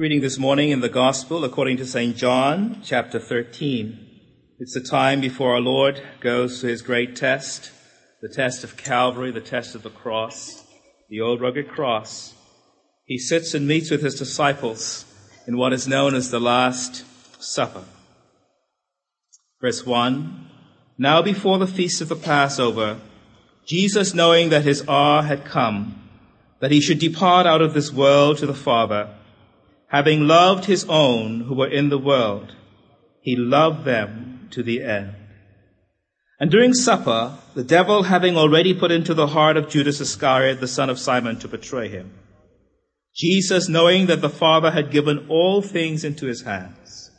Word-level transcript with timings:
Reading 0.00 0.22
this 0.22 0.38
morning 0.38 0.70
in 0.70 0.80
the 0.80 0.88
Gospel 0.88 1.44
according 1.44 1.76
to 1.76 1.84
St. 1.84 2.16
John, 2.16 2.80
chapter 2.82 3.20
13. 3.20 3.98
It's 4.58 4.72
the 4.72 4.80
time 4.80 5.20
before 5.20 5.52
our 5.52 5.60
Lord 5.60 6.00
goes 6.20 6.62
to 6.62 6.68
his 6.68 6.80
great 6.80 7.14
test, 7.14 7.70
the 8.22 8.30
test 8.30 8.64
of 8.64 8.78
Calvary, 8.78 9.30
the 9.30 9.42
test 9.42 9.74
of 9.74 9.82
the 9.82 9.90
cross, 9.90 10.64
the 11.10 11.20
old 11.20 11.42
rugged 11.42 11.68
cross. 11.68 12.32
He 13.04 13.18
sits 13.18 13.52
and 13.52 13.68
meets 13.68 13.90
with 13.90 14.02
his 14.02 14.14
disciples 14.14 15.04
in 15.46 15.58
what 15.58 15.74
is 15.74 15.86
known 15.86 16.14
as 16.14 16.30
the 16.30 16.40
Last 16.40 17.04
Supper. 17.38 17.84
Verse 19.60 19.84
1 19.84 20.46
Now 20.96 21.20
before 21.20 21.58
the 21.58 21.66
feast 21.66 22.00
of 22.00 22.08
the 22.08 22.16
Passover, 22.16 23.02
Jesus, 23.66 24.14
knowing 24.14 24.48
that 24.48 24.64
his 24.64 24.82
hour 24.88 25.24
had 25.24 25.44
come, 25.44 26.08
that 26.60 26.70
he 26.70 26.80
should 26.80 27.00
depart 27.00 27.44
out 27.46 27.60
of 27.60 27.74
this 27.74 27.92
world 27.92 28.38
to 28.38 28.46
the 28.46 28.54
Father, 28.54 29.14
having 29.90 30.26
loved 30.26 30.64
his 30.64 30.84
own 30.88 31.40
who 31.42 31.54
were 31.54 31.68
in 31.68 31.88
the 31.88 31.98
world, 31.98 32.54
he 33.20 33.36
loved 33.36 33.84
them 33.84 34.48
to 34.50 34.62
the 34.62 34.82
end. 34.82 35.14
And 36.38 36.50
during 36.50 36.72
supper, 36.72 37.36
the 37.54 37.64
devil 37.64 38.04
having 38.04 38.36
already 38.36 38.72
put 38.72 38.92
into 38.92 39.14
the 39.14 39.26
heart 39.26 39.56
of 39.56 39.68
Judas 39.68 40.00
Iscariot, 40.00 40.60
the 40.60 40.68
son 40.68 40.88
of 40.88 40.98
Simon, 40.98 41.38
to 41.40 41.48
betray 41.48 41.88
him, 41.88 42.14
Jesus, 43.14 43.68
knowing 43.68 44.06
that 44.06 44.22
the 44.22 44.30
Father 44.30 44.70
had 44.70 44.92
given 44.92 45.26
all 45.28 45.60
things 45.60 46.04
into 46.04 46.26
his 46.26 46.42
hands, 46.42 47.10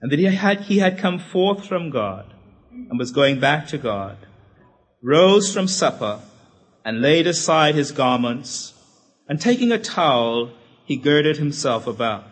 and 0.00 0.12
that 0.12 0.18
he 0.18 0.26
had, 0.26 0.60
he 0.60 0.78
had 0.78 0.98
come 0.98 1.18
forth 1.18 1.66
from 1.66 1.90
God 1.90 2.32
and 2.70 2.98
was 2.98 3.12
going 3.12 3.40
back 3.40 3.66
to 3.68 3.78
God, 3.78 4.18
rose 5.02 5.52
from 5.52 5.66
supper 5.66 6.20
and 6.84 7.00
laid 7.00 7.26
aside 7.26 7.74
his 7.74 7.92
garments, 7.92 8.74
and 9.28 9.40
taking 9.40 9.72
a 9.72 9.78
towel, 9.78 10.52
he 10.90 10.96
girded 10.96 11.36
himself 11.36 11.86
about. 11.86 12.24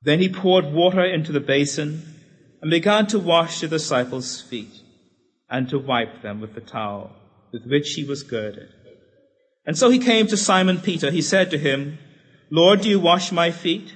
Then 0.00 0.20
he 0.20 0.30
poured 0.30 0.72
water 0.72 1.04
into 1.04 1.32
the 1.32 1.46
basin 1.52 2.02
and 2.62 2.70
began 2.70 3.06
to 3.08 3.18
wash 3.18 3.60
the 3.60 3.68
disciples' 3.68 4.40
feet 4.40 4.72
and 5.50 5.68
to 5.68 5.78
wipe 5.78 6.22
them 6.22 6.40
with 6.40 6.54
the 6.54 6.62
towel 6.62 7.14
with 7.52 7.66
which 7.66 7.90
he 7.90 8.04
was 8.04 8.22
girded. 8.22 8.70
And 9.66 9.76
so 9.76 9.90
he 9.90 9.98
came 9.98 10.26
to 10.28 10.36
Simon 10.38 10.80
Peter. 10.80 11.10
He 11.10 11.20
said 11.20 11.50
to 11.50 11.58
him, 11.58 11.98
Lord, 12.50 12.80
do 12.80 12.88
you 12.88 12.98
wash 12.98 13.30
my 13.30 13.50
feet? 13.50 13.92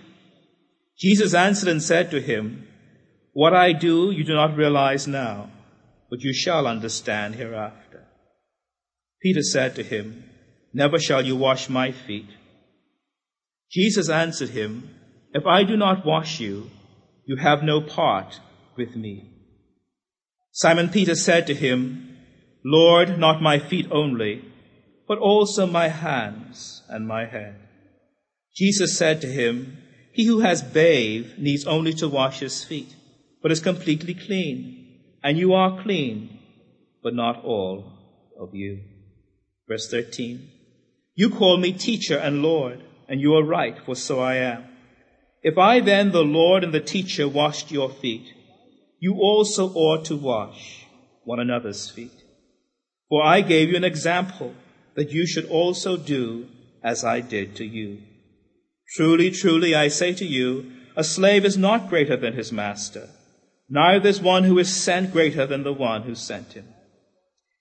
Jesus 0.98 1.32
answered 1.32 1.70
and 1.70 1.82
said 1.82 2.10
to 2.10 2.20
him, 2.20 2.68
What 3.32 3.54
I 3.54 3.72
do 3.72 4.10
you 4.10 4.22
do 4.22 4.34
not 4.34 4.54
realize 4.54 5.06
now, 5.06 5.48
but 6.10 6.20
you 6.20 6.34
shall 6.34 6.66
understand 6.66 7.36
hereafter. 7.36 8.04
Peter 9.22 9.42
said 9.42 9.76
to 9.76 9.82
him, 9.82 10.24
Never 10.74 10.98
shall 10.98 11.24
you 11.24 11.36
wash 11.36 11.70
my 11.70 11.90
feet. 11.90 12.28
Jesus 13.70 14.08
answered 14.08 14.50
him, 14.50 14.90
If 15.32 15.46
I 15.46 15.62
do 15.62 15.76
not 15.76 16.04
wash 16.04 16.40
you, 16.40 16.70
you 17.24 17.36
have 17.36 17.62
no 17.62 17.80
part 17.80 18.40
with 18.76 18.96
me. 18.96 19.30
Simon 20.50 20.88
Peter 20.88 21.14
said 21.14 21.46
to 21.46 21.54
him, 21.54 22.16
Lord, 22.64 23.18
not 23.18 23.40
my 23.40 23.58
feet 23.58 23.86
only, 23.90 24.44
but 25.06 25.18
also 25.18 25.66
my 25.66 25.88
hands 25.88 26.82
and 26.88 27.06
my 27.06 27.26
head. 27.26 27.56
Jesus 28.54 28.98
said 28.98 29.20
to 29.20 29.28
him, 29.28 29.78
He 30.12 30.24
who 30.24 30.40
has 30.40 30.62
bathed 30.62 31.38
needs 31.38 31.64
only 31.64 31.92
to 31.94 32.08
wash 32.08 32.40
his 32.40 32.64
feet, 32.64 32.96
but 33.42 33.52
is 33.52 33.60
completely 33.60 34.14
clean, 34.14 34.98
and 35.22 35.38
you 35.38 35.54
are 35.54 35.82
clean, 35.82 36.40
but 37.02 37.14
not 37.14 37.44
all 37.44 37.92
of 38.38 38.54
you. 38.54 38.80
Verse 39.68 39.88
13. 39.88 40.50
You 41.14 41.30
call 41.30 41.58
me 41.58 41.72
teacher 41.72 42.18
and 42.18 42.42
Lord 42.42 42.82
and 43.10 43.20
you 43.20 43.34
are 43.34 43.44
right, 43.44 43.76
for 43.84 43.96
so 43.96 44.20
I 44.20 44.36
am. 44.36 44.64
If 45.42 45.58
I 45.58 45.80
then, 45.80 46.12
the 46.12 46.22
Lord 46.22 46.62
and 46.62 46.72
the 46.72 46.80
teacher, 46.80 47.28
washed 47.28 47.72
your 47.72 47.90
feet, 47.90 48.32
you 49.00 49.16
also 49.20 49.68
ought 49.74 50.04
to 50.04 50.16
wash 50.16 50.86
one 51.24 51.40
another's 51.40 51.90
feet. 51.90 52.12
For 53.08 53.24
I 53.24 53.40
gave 53.40 53.68
you 53.68 53.76
an 53.76 53.84
example 53.84 54.54
that 54.94 55.10
you 55.10 55.26
should 55.26 55.46
also 55.46 55.96
do 55.96 56.46
as 56.84 57.02
I 57.02 57.20
did 57.20 57.56
to 57.56 57.64
you. 57.64 57.98
Truly, 58.94 59.32
truly, 59.32 59.74
I 59.74 59.88
say 59.88 60.14
to 60.14 60.24
you, 60.24 60.70
a 60.96 61.02
slave 61.02 61.44
is 61.44 61.58
not 61.58 61.88
greater 61.88 62.16
than 62.16 62.34
his 62.34 62.52
master, 62.52 63.08
neither 63.68 64.08
is 64.08 64.20
one 64.20 64.44
who 64.44 64.58
is 64.60 64.72
sent 64.72 65.12
greater 65.12 65.46
than 65.46 65.64
the 65.64 65.72
one 65.72 66.02
who 66.02 66.14
sent 66.14 66.52
him. 66.52 66.66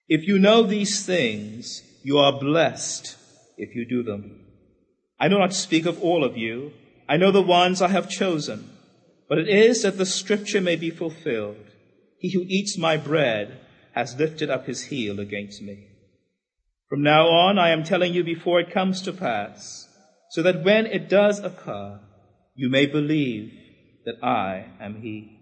If 0.08 0.28
you 0.28 0.38
know 0.38 0.62
these 0.62 1.06
things, 1.06 1.82
you 2.04 2.20
are 2.20 2.40
blessed 2.40 3.18
if 3.58 3.76
you 3.76 3.88
do 3.88 4.04
them. 4.04 4.49
I 5.20 5.28
do 5.28 5.38
not 5.38 5.54
speak 5.54 5.86
of 5.86 6.02
all 6.02 6.24
of 6.24 6.38
you. 6.38 6.72
I 7.08 7.18
know 7.18 7.32
the 7.32 7.42
ones 7.42 7.82
I 7.82 7.90
have 7.90 8.10
chosen. 8.10 8.70
But 9.28 9.38
it 9.38 9.50
is 9.50 9.84
that 9.84 9.98
the 9.98 10.06
scripture 10.06 10.62
may 10.62 10.76
be 10.76 10.90
fulfilled. 10.90 11.66
He 12.18 12.32
who 12.32 12.46
eats 12.48 12.78
my 12.78 12.98
bread 12.98 13.60
has 13.94 14.16
lifted 14.18 14.50
up 14.50 14.66
his 14.66 14.84
heel 14.84 15.20
against 15.20 15.62
me. 15.62 15.88
From 16.88 17.04
now 17.04 17.28
on, 17.28 17.60
I 17.60 17.70
am 17.70 17.84
telling 17.84 18.14
you 18.14 18.24
before 18.24 18.60
it 18.60 18.72
comes 18.72 19.02
to 19.02 19.14
pass, 19.14 19.88
so 20.32 20.42
that 20.42 20.64
when 20.64 20.86
it 20.86 21.10
does 21.10 21.40
occur, 21.40 22.00
you 22.56 22.70
may 22.70 22.86
believe 22.86 23.52
that 24.06 24.24
I 24.24 24.66
am 24.80 25.02
he. 25.02 25.40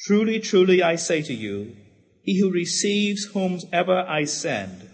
Truly, 0.00 0.40
truly, 0.40 0.82
I 0.82 0.96
say 0.96 1.22
to 1.22 1.34
you, 1.34 1.76
he 2.22 2.40
who 2.40 2.50
receives 2.50 3.26
whomsoever 3.26 4.00
I 4.00 4.24
send 4.24 4.88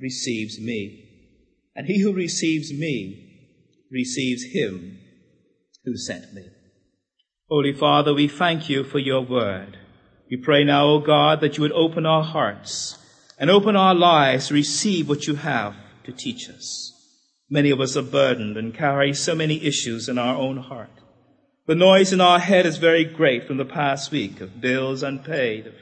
receives 0.00 0.60
me, 0.60 1.04
and 1.74 1.86
he 1.86 2.00
who 2.00 2.12
receives 2.12 2.72
me 2.72 3.27
receives 3.90 4.44
him 4.52 4.98
who 5.84 5.96
sent 5.96 6.32
me. 6.34 6.46
Holy 7.48 7.72
Father, 7.72 8.12
we 8.12 8.28
thank 8.28 8.68
you 8.68 8.84
for 8.84 8.98
your 8.98 9.22
word. 9.22 9.78
We 10.30 10.36
pray 10.36 10.64
now, 10.64 10.86
O 10.86 10.98
God, 10.98 11.40
that 11.40 11.56
you 11.56 11.62
would 11.62 11.72
open 11.72 12.04
our 12.04 12.22
hearts 12.22 12.98
and 13.38 13.48
open 13.48 13.76
our 13.76 13.94
lives 13.94 14.48
to 14.48 14.54
receive 14.54 15.08
what 15.08 15.26
you 15.26 15.36
have 15.36 15.74
to 16.04 16.12
teach 16.12 16.48
us. 16.50 16.92
Many 17.48 17.70
of 17.70 17.80
us 17.80 17.96
are 17.96 18.02
burdened 18.02 18.58
and 18.58 18.74
carry 18.74 19.14
so 19.14 19.34
many 19.34 19.64
issues 19.64 20.08
in 20.08 20.18
our 20.18 20.36
own 20.36 20.58
heart. 20.58 20.90
The 21.66 21.74
noise 21.74 22.12
in 22.12 22.20
our 22.20 22.38
head 22.38 22.66
is 22.66 22.76
very 22.76 23.04
great 23.04 23.46
from 23.46 23.56
the 23.56 23.64
past 23.64 24.10
week 24.10 24.40
of 24.40 24.60
bills 24.60 25.02
unpaid, 25.02 25.66
of 25.66 25.74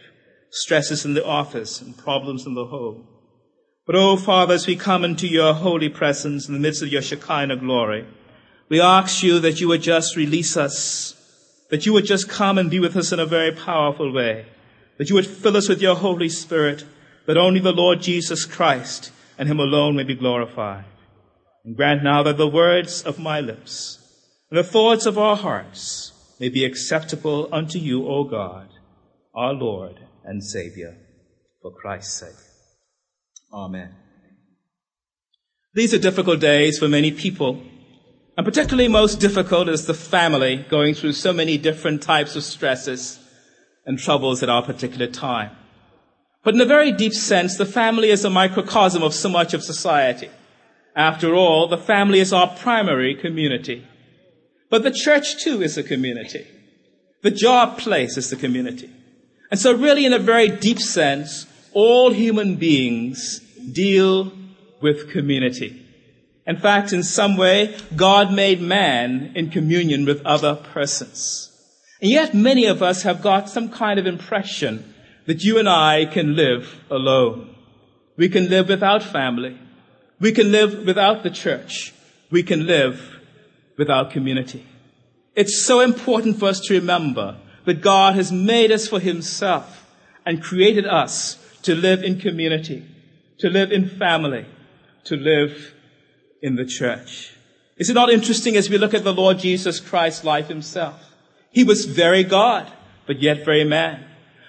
stresses 0.50 1.05
in 1.05 1.15
the 1.15 1.25
office 1.25 1.81
and 1.81 1.99
problems 1.99 2.47
in 2.47 2.55
the 2.55 2.67
home. 2.67 3.09
But, 3.86 3.94
oh 3.94 4.16
Father, 4.16 4.54
as 4.54 4.66
we 4.66 4.74
come 4.74 5.04
into 5.04 5.28
your 5.28 5.54
holy 5.54 5.88
presence 5.88 6.48
in 6.48 6.54
the 6.54 6.60
midst 6.60 6.82
of 6.82 6.88
your 6.88 7.02
Shekinah 7.02 7.58
glory, 7.58 8.04
we 8.69 8.80
ask 8.80 9.22
you 9.22 9.38
that 9.38 9.60
you 9.60 9.69
would 9.69 9.82
just 9.82 10.16
release 10.16 10.56
us, 10.56 11.14
that 11.70 11.86
you 11.86 11.92
would 11.92 12.04
just 12.04 12.28
come 12.28 12.58
and 12.58 12.69
be 12.69 12.80
with 12.80 12.96
us 12.96 13.12
in 13.12 13.20
a 13.20 13.26
very 13.26 13.52
powerful 13.52 14.12
way, 14.12 14.46
that 14.98 15.08
you 15.08 15.14
would 15.14 15.26
fill 15.26 15.56
us 15.56 15.69
with 15.69 15.80
your 15.80 15.94
Holy 15.94 16.28
Spirit, 16.28 16.84
that 17.26 17.36
only 17.36 17.60
the 17.60 17.70
Lord 17.70 18.02
Jesus 18.02 18.44
Christ 18.44 19.12
and 19.38 19.48
Him 19.48 19.60
alone 19.60 19.94
may 19.94 20.02
be 20.02 20.16
glorified. 20.16 20.84
And 21.64 21.76
grant 21.76 22.02
now 22.02 22.25
that 22.25 22.38
the 22.38 22.48
words 22.48 23.02
of 23.02 23.20
my 23.20 23.41
lips 23.41 24.00
and 24.50 24.58
the 24.58 24.64
thoughts 24.64 25.06
of 25.06 25.16
our 25.16 25.36
hearts 25.36 26.12
may 26.41 26.48
be 26.48 26.64
acceptable 26.64 27.48
unto 27.52 27.78
you, 27.78 28.06
O 28.08 28.25
God, 28.25 28.69
our 29.32 29.52
Lord 29.52 30.00
and 30.25 30.42
Savior, 30.42 30.96
for 31.62 31.70
Christ's 31.70 32.19
sake. 32.19 32.45
Amen. 33.52 33.94
These 35.74 35.92
are 35.92 35.98
difficult 35.98 36.40
days 36.40 36.78
for 36.78 36.88
many 36.88 37.10
people. 37.10 37.62
And 38.36 38.44
particularly 38.44 38.88
most 38.88 39.20
difficult 39.20 39.68
is 39.68 39.86
the 39.86 39.94
family 39.94 40.64
going 40.68 40.94
through 40.94 41.12
so 41.12 41.32
many 41.32 41.56
different 41.58 42.02
types 42.02 42.36
of 42.36 42.44
stresses 42.44 43.18
and 43.86 43.98
troubles 43.98 44.42
at 44.42 44.48
our 44.48 44.62
particular 44.62 45.06
time. 45.06 45.50
But 46.42 46.54
in 46.54 46.60
a 46.60 46.66
very 46.66 46.92
deep 46.92 47.12
sense, 47.12 47.56
the 47.56 47.66
family 47.66 48.10
is 48.10 48.24
a 48.24 48.30
microcosm 48.30 49.02
of 49.02 49.14
so 49.14 49.28
much 49.28 49.54
of 49.54 49.62
society. 49.62 50.30
After 50.94 51.34
all, 51.34 51.66
the 51.68 51.76
family 51.76 52.20
is 52.20 52.32
our 52.32 52.48
primary 52.56 53.14
community. 53.14 53.86
But 54.70 54.82
the 54.82 54.90
church 54.90 55.42
too 55.42 55.62
is 55.62 55.76
a 55.76 55.82
community. 55.82 56.46
The 57.22 57.31
job 57.31 57.78
place 57.78 58.16
is 58.16 58.31
the 58.31 58.37
community. 58.37 58.90
And 59.50 59.58
so 59.60 59.76
really 59.76 60.06
in 60.06 60.12
a 60.12 60.19
very 60.19 60.49
deep 60.49 60.78
sense, 60.78 61.46
all 61.76 62.11
human 62.11 62.56
beings 62.56 63.38
deal 63.70 64.32
with 64.81 65.11
community. 65.11 65.82
In 66.46 66.56
fact, 66.56 66.90
in 66.90 67.02
some 67.02 67.37
way, 67.37 67.76
God 67.94 68.32
made 68.32 68.62
man 68.62 69.32
in 69.34 69.50
communion 69.50 70.06
with 70.06 70.25
other 70.25 70.55
persons. 70.55 71.52
And 72.00 72.11
yet 72.11 72.32
many 72.32 72.64
of 72.64 72.82
us 72.82 73.02
have 73.02 73.20
got 73.20 73.50
some 73.50 73.69
kind 73.69 73.99
of 73.99 74.06
impression 74.06 74.94
that 75.26 75.44
you 75.44 75.58
and 75.58 75.69
I 75.69 76.06
can 76.06 76.34
live 76.34 76.82
alone. 76.90 77.55
We 78.17 78.31
can 78.31 78.49
live 78.49 78.70
without 78.70 79.02
family. 79.02 79.58
We 80.19 80.32
can 80.32 80.50
live 80.50 80.87
without 80.87 81.25
the 81.25 81.31
church. 81.31 81.93
We 82.31 82.43
can 82.43 82.67
live 82.67 83.19
without 83.76 84.12
community. 84.12 84.64
It's 85.34 85.62
so 85.62 85.81
important 85.81 86.38
for 86.38 86.46
us 86.46 86.61
to 86.61 86.75
remember 86.75 87.37
that 87.67 87.82
God 87.82 88.14
has 88.14 88.32
made 88.32 88.73
us 88.73 88.88
for 88.88 88.99
himself 88.99 89.93
and 90.25 90.43
created 90.43 90.87
us 90.87 91.43
to 91.66 91.74
live 91.74 92.04
in 92.04 92.18
community, 92.20 92.84
to 93.38 93.50
live 93.50 93.72
in 93.72 93.88
family, 93.88 94.46
to 95.04 95.16
live 95.16 95.74
in 96.40 96.54
the 96.54 96.64
church. 96.64 97.34
Is 97.76 97.90
it 97.90 97.94
not 97.94 98.08
interesting 98.08 98.56
as 98.56 98.70
we 98.70 98.78
look 98.78 98.94
at 98.94 99.02
the 99.02 99.12
Lord 99.12 99.40
Jesus 99.40 99.80
Christ's 99.80 100.22
life 100.22 100.46
himself? 100.46 101.02
He 101.50 101.64
was 101.64 101.84
very 101.84 102.22
God, 102.22 102.70
but 103.06 103.20
yet 103.20 103.44
very 103.44 103.64
man. 103.64 104.04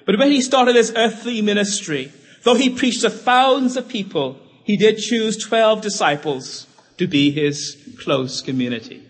But 0.05 0.19
when 0.19 0.29
he 0.29 0.41
started 0.41 0.75
his 0.75 0.93
earthly 0.95 1.41
ministry, 1.41 2.11
though 2.43 2.53
he 2.53 2.69
preached 2.69 3.01
to 3.01 3.09
thousands 3.09 3.77
of 3.77 3.89
people, 3.89 4.39
he 4.63 4.77
did 4.77 4.99
choose 4.99 5.37
12 5.37 5.81
disciples 5.81 6.67
to 6.99 7.07
be 7.07 7.31
his 7.31 7.77
close 7.99 8.41
community. 8.41 9.03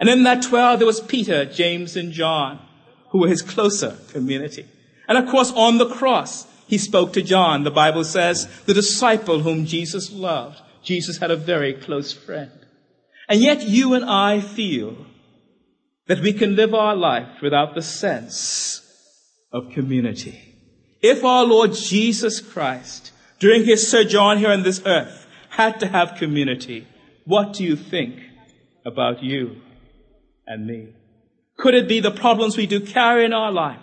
And 0.00 0.08
in 0.08 0.24
that 0.24 0.42
12, 0.42 0.80
there 0.80 0.86
was 0.86 1.00
Peter, 1.00 1.44
James, 1.44 1.96
and 1.96 2.10
John, 2.10 2.58
who 3.10 3.20
were 3.20 3.28
his 3.28 3.42
closer 3.42 3.96
community. 4.12 4.66
And 5.06 5.16
of 5.16 5.28
course, 5.28 5.52
on 5.52 5.78
the 5.78 5.88
cross, 5.88 6.46
he 6.66 6.78
spoke 6.78 7.12
to 7.12 7.22
John. 7.22 7.64
The 7.64 7.70
Bible 7.70 8.04
says, 8.04 8.48
the 8.64 8.74
disciple 8.74 9.40
whom 9.40 9.66
Jesus 9.66 10.12
loved. 10.12 10.60
Jesus 10.82 11.18
had 11.18 11.30
a 11.30 11.36
very 11.36 11.74
close 11.74 12.12
friend. 12.12 12.52
And 13.28 13.40
yet 13.40 13.62
you 13.62 13.94
and 13.94 14.04
I 14.04 14.40
feel 14.40 14.96
that 16.06 16.20
we 16.20 16.32
can 16.32 16.56
live 16.56 16.74
our 16.74 16.94
life 16.94 17.40
without 17.42 17.74
the 17.74 17.82
sense 17.82 18.82
of 19.52 19.70
community. 19.70 20.54
If 21.02 21.24
our 21.24 21.44
Lord 21.44 21.72
Jesus 21.72 22.40
Christ, 22.40 23.12
during 23.38 23.64
his 23.64 23.88
sojourn 23.88 24.38
here 24.38 24.50
on 24.50 24.62
this 24.62 24.82
earth, 24.86 25.26
had 25.50 25.80
to 25.80 25.88
have 25.88 26.18
community, 26.18 26.86
what 27.24 27.52
do 27.52 27.64
you 27.64 27.76
think 27.76 28.20
about 28.84 29.22
you 29.22 29.56
and 30.46 30.66
me? 30.66 30.88
Could 31.56 31.74
it 31.74 31.88
be 31.88 32.00
the 32.00 32.10
problems 32.10 32.56
we 32.56 32.66
do 32.66 32.80
carry 32.80 33.24
in 33.24 33.32
our 33.32 33.50
life 33.50 33.80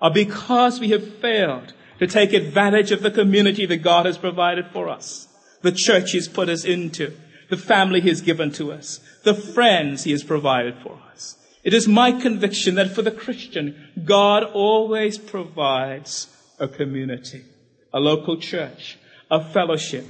are 0.00 0.12
because 0.12 0.80
we 0.80 0.90
have 0.90 1.16
failed 1.18 1.72
to 2.00 2.06
take 2.06 2.32
advantage 2.32 2.90
of 2.90 3.02
the 3.02 3.10
community 3.10 3.66
that 3.66 3.76
God 3.78 4.06
has 4.06 4.18
provided 4.18 4.66
for 4.72 4.88
us, 4.88 5.28
the 5.60 5.70
church 5.70 6.12
He's 6.12 6.28
put 6.28 6.48
us 6.48 6.64
into, 6.64 7.14
the 7.50 7.58
family 7.58 8.00
He 8.00 8.08
has 8.08 8.22
given 8.22 8.50
to 8.52 8.72
us, 8.72 9.00
the 9.22 9.34
friends 9.34 10.04
He 10.04 10.12
has 10.12 10.24
provided 10.24 10.76
for 10.82 10.98
us. 11.12 11.36
It 11.62 11.74
is 11.74 11.86
my 11.86 12.12
conviction 12.12 12.74
that 12.76 12.94
for 12.94 13.02
the 13.02 13.10
Christian, 13.10 13.90
God 14.02 14.44
always 14.44 15.18
provides 15.18 16.28
a 16.58 16.66
community, 16.66 17.44
a 17.92 18.00
local 18.00 18.38
church, 18.38 18.98
a 19.30 19.44
fellowship, 19.44 20.06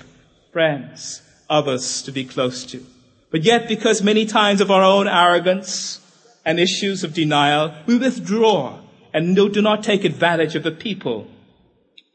friends, 0.53 1.23
others 1.49 2.03
to 2.03 2.13
be 2.13 2.25
close 2.25 2.65
to. 2.67 2.87
But 3.33 3.43
yet, 3.43 3.67
because 3.67 4.01
many 4.01 4.27
times 4.27 4.61
of 4.61 4.71
our 4.71 4.85
own 4.85 5.09
arrogance 5.09 6.01
and 6.45 6.61
issues 6.61 7.03
of 7.03 7.15
denial, 7.15 7.75
we 7.87 7.99
withdraw 7.99 8.79
and 9.13 9.35
do 9.35 9.61
not 9.61 9.83
take 9.83 10.05
advantage 10.05 10.55
of 10.55 10.63
the 10.63 10.71
people 10.71 11.27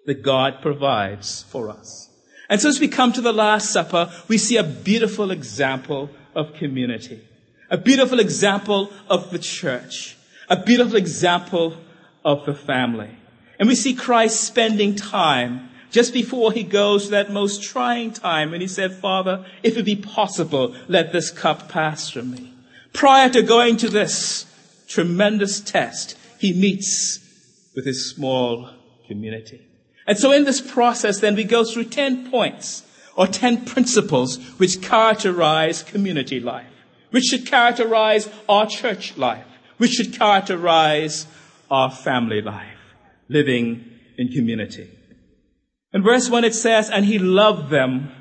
that 0.06 0.24
God 0.24 0.62
provides 0.62 1.44
for 1.44 1.69
us. 1.69 2.10
And 2.50 2.62
so 2.62 2.69
as 2.69 2.80
we 2.80 2.88
come 2.88 3.12
to 3.13 3.22
the 3.22 3.34
Last 3.34 3.72
Supper, 3.72 4.12
we 4.28 4.38
see 4.38 4.57
a 4.57 4.63
beautiful 4.63 5.31
example 5.31 6.10
of 6.36 6.54
community, 6.54 7.22
a 7.69 7.78
beautiful 7.78 8.19
example 8.19 8.92
of 9.10 9.31
the 9.31 9.40
church, 9.40 10.18
a 10.50 10.62
beautiful 10.62 10.96
example 10.96 11.78
of 12.24 12.46
the 12.46 12.54
family. 12.54 13.10
And 13.60 13.68
we 13.68 13.75
see 13.75 13.96
Christ 13.96 14.42
spending 14.44 14.96
time 14.96 15.69
just 15.92 16.13
before 16.13 16.52
he 16.52 16.63
goes 16.63 17.06
to 17.06 17.12
that 17.12 17.31
most 17.31 17.63
trying 17.63 18.12
time 18.12 18.54
and 18.54 18.62
he 18.62 18.68
said, 18.68 18.94
Father, 18.94 19.46
if 19.63 19.78
it 19.78 19.86
be 19.86 19.96
possible, 19.96 20.75
let 20.88 21.13
this 21.13 21.31
cup 21.31 21.69
pass 21.69 22.10
from 22.10 22.31
me. 22.31 22.54
Prior 22.94 23.30
to 23.30 23.42
going 23.42 23.78
to 23.78 23.90
this 23.90 24.46
tremendous 24.88 25.62
test, 25.62 26.18
he 26.38 26.54
meets 26.54 27.19
with 27.75 27.86
his 27.86 28.10
small 28.10 28.69
community. 29.07 29.66
And 30.07 30.18
so 30.18 30.31
in 30.31 30.44
this 30.44 30.62
process, 30.62 31.19
then 31.19 31.36
we 31.36 31.44
go 31.44 31.63
through 31.63 31.86
10 31.86 32.30
points 32.30 32.84
or 33.16 33.28
10 33.28 33.66
principles 33.66 34.38
which 34.60 34.81
characterize 34.81 35.84
community 35.84 36.40
life, 36.40 36.68
which 37.12 37.25
should 37.25 37.46
characterize 37.46 38.30
our 38.48 38.68
church 38.68 39.18
life, 39.18 39.46
which 39.78 39.92
should 39.92 40.13
characterize 40.13 41.25
our 41.72 41.90
family 41.90 42.42
life, 42.42 42.78
living 43.30 43.84
in 44.18 44.28
community. 44.30 44.90
In 45.94 46.04
verse 46.04 46.30
1 46.30 46.44
it 46.44 46.54
says, 46.54 46.90
and 46.90 47.06
he 47.06 47.18
loved 47.18 47.69
them 47.69 48.12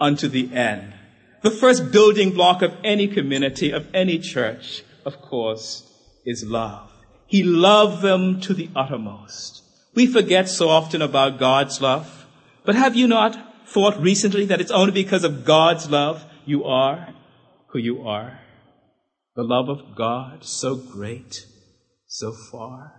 unto 0.00 0.28
the 0.28 0.54
end. 0.54 0.94
The 1.42 1.50
first 1.50 1.92
building 1.92 2.32
block 2.32 2.62
of 2.62 2.74
any 2.82 3.06
community, 3.06 3.70
of 3.70 3.86
any 3.94 4.18
church, 4.18 4.82
of 5.04 5.20
course, 5.20 5.84
is 6.24 6.44
love. 6.44 6.90
He 7.26 7.42
loved 7.42 8.02
them 8.02 8.40
to 8.42 8.54
the 8.54 8.70
uttermost. 8.74 9.62
We 9.98 10.06
forget 10.06 10.48
so 10.48 10.68
often 10.68 11.02
about 11.02 11.40
God's 11.40 11.80
love. 11.80 12.24
But 12.64 12.76
have 12.76 12.94
you 12.94 13.08
not 13.08 13.36
thought 13.66 14.00
recently 14.00 14.44
that 14.44 14.60
it's 14.60 14.70
only 14.70 14.92
because 14.92 15.24
of 15.24 15.44
God's 15.44 15.90
love 15.90 16.24
you 16.46 16.62
are 16.62 17.08
who 17.70 17.80
you 17.80 18.06
are? 18.06 18.38
The 19.34 19.42
love 19.42 19.68
of 19.68 19.96
God, 19.96 20.44
so 20.44 20.76
great, 20.76 21.44
so 22.06 22.30
far. 22.30 22.92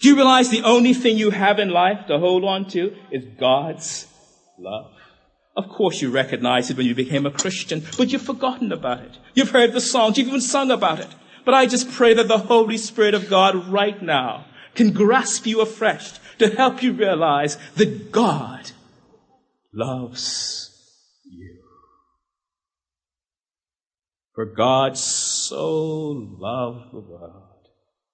Do 0.00 0.08
you 0.08 0.16
realize 0.16 0.48
the 0.48 0.62
only 0.62 0.94
thing 0.94 1.18
you 1.18 1.28
have 1.28 1.58
in 1.58 1.68
life 1.68 2.06
to 2.06 2.18
hold 2.18 2.42
on 2.42 2.70
to 2.70 2.96
is 3.10 3.26
God's 3.38 4.06
love? 4.58 4.92
Of 5.58 5.68
course 5.68 6.00
you 6.00 6.10
recognize 6.10 6.70
it 6.70 6.78
when 6.78 6.86
you 6.86 6.94
became 6.94 7.26
a 7.26 7.38
Christian, 7.42 7.84
but 7.98 8.10
you've 8.10 8.22
forgotten 8.22 8.72
about 8.72 9.02
it. 9.02 9.18
You've 9.34 9.50
heard 9.50 9.74
the 9.74 9.82
songs, 9.82 10.16
you've 10.16 10.28
even 10.28 10.40
sung 10.40 10.70
about 10.70 11.00
it. 11.00 11.14
But 11.44 11.52
I 11.52 11.66
just 11.66 11.90
pray 11.90 12.14
that 12.14 12.28
the 12.28 12.38
Holy 12.38 12.78
Spirit 12.78 13.12
of 13.12 13.28
God 13.28 13.68
right 13.68 14.00
now 14.00 14.46
can 14.78 14.92
grasp 14.92 15.44
you 15.44 15.60
afresh 15.60 16.12
to 16.38 16.48
help 16.48 16.84
you 16.84 16.92
realize 16.92 17.58
that 17.74 18.12
God 18.12 18.70
loves 19.74 20.70
you. 21.24 21.58
For 24.36 24.44
God 24.46 24.96
so 24.96 26.10
loved 26.38 26.92
the 26.92 27.00
world 27.00 27.66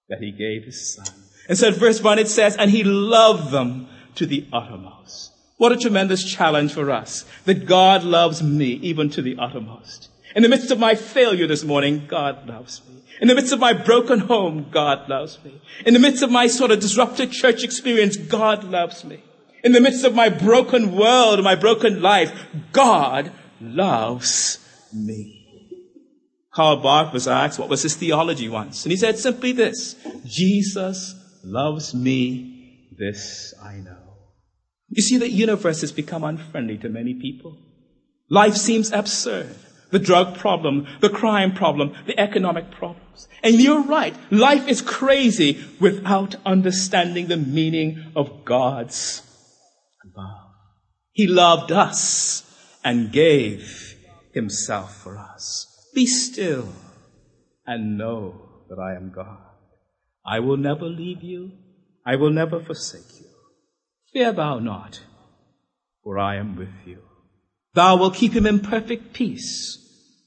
that 0.09 0.21
he 0.21 0.33
gave 0.33 0.65
his 0.65 0.95
son. 0.95 1.15
And 1.51 1.59
so 1.59 1.69
in 1.69 1.75
verse 1.75 2.03
1 2.03 2.19
it 2.19 2.29
says, 2.29 2.57
and 2.57 2.71
he 2.71 2.83
loved 2.83 3.51
them 3.51 3.87
to 4.15 4.25
the 4.25 4.47
uttermost. 4.51 5.33
What 5.59 5.73
a 5.73 5.77
tremendous 5.77 6.25
challenge 6.25 6.73
for 6.73 6.91
us 6.91 7.27
that 7.45 7.67
God 7.67 8.05
loves 8.05 8.43
me 8.43 8.69
even 8.69 9.11
to 9.11 9.21
the 9.21 9.37
uttermost. 9.39 10.09
In 10.35 10.43
the 10.43 10.49
midst 10.49 10.71
of 10.73 10.81
my 10.81 10.97
failure 10.97 11.47
this 11.47 11.63
morning, 11.63 12.07
God 12.09 12.49
loves 12.49 12.83
me. 12.89 13.03
In 13.21 13.29
the 13.29 13.35
midst 13.37 13.53
of 13.53 13.61
my 13.61 13.73
broken 13.73 14.19
home, 14.19 14.67
God 14.71 15.09
loves 15.09 15.39
me. 15.45 15.61
In 15.87 15.95
the 15.95 16.01
midst 16.01 16.25
of 16.25 16.31
my 16.31 16.49
sort 16.49 16.73
of 16.73 16.81
disrupted 16.81 17.31
church 17.31 17.63
experience, 17.63 18.17
God 18.17 18.65
loves 18.65 19.05
me. 19.05 19.23
In 19.63 19.73
the 19.73 19.81
midst 19.81 20.05
of 20.05 20.15
my 20.15 20.29
broken 20.29 20.97
world, 20.97 21.43
my 21.45 21.55
broken 21.55 22.03
life, 22.03 22.33
God 22.73 23.31
loves 23.61 24.59
me. 24.93 25.41
Karl 26.53 26.83
Barth 26.83 27.13
was 27.13 27.29
asked 27.29 27.59
what 27.59 27.69
was 27.69 27.83
his 27.83 27.97
theology 27.97 28.49
once, 28.49 28.85
and 28.85 28.93
he 28.93 28.97
said 28.97 29.19
simply 29.19 29.53
this, 29.53 29.97
Jesus 30.25 31.15
loves 31.43 31.95
me, 31.95 32.89
this 32.97 33.55
I 33.63 33.77
know. 33.77 33.99
You 34.89 35.03
see, 35.03 35.17
the 35.17 35.31
universe 35.31 35.81
has 35.81 35.91
become 35.91 36.23
unfriendly 36.23 36.79
to 36.79 36.89
many 36.89 37.15
people. 37.15 37.59
Life 38.29 38.55
seems 38.55 38.93
absurd 38.93 39.57
the 39.95 40.01
drug 40.01 40.37
problem, 40.37 40.89
the 41.01 41.09
crime 41.09 41.55
problem, 41.55 41.95
the 42.05 42.19
economic 42.19 42.69
problems. 42.73 43.29
And 43.45 43.61
you're 43.61 43.85
right. 43.85 44.13
Life 44.33 44.67
is 44.67 44.83
crazy 44.83 45.65
without 45.79 46.35
understanding 46.45 47.29
the 47.29 47.37
meaning 47.37 48.11
of 48.17 48.45
God's 48.45 49.23
love. 50.17 50.51
He 51.13 51.29
loved 51.29 51.71
us 51.71 52.43
and 52.83 53.13
gave 53.13 53.95
himself 54.33 55.01
for 55.01 55.17
us. 55.17 55.89
Be 55.95 56.07
still 56.07 56.73
and 57.65 57.97
know 57.97 58.65
that 58.69 58.81
I 58.81 58.97
am 58.97 59.13
God. 59.15 59.39
I 60.27 60.41
will 60.41 60.57
never 60.57 60.87
leave 60.87 61.23
you. 61.23 61.53
I 62.05 62.17
will 62.17 62.31
never 62.31 62.59
forsake 62.59 63.21
you. 63.21 63.29
Fear 64.13 64.33
thou 64.33 64.59
not, 64.59 65.03
for 66.03 66.19
I 66.19 66.35
am 66.35 66.57
with 66.57 66.75
you. 66.85 66.99
Thou 67.75 67.97
wilt 67.97 68.17
keep 68.17 68.33
him 68.33 68.47
in 68.47 68.59
perfect 68.59 69.13
peace 69.13 69.83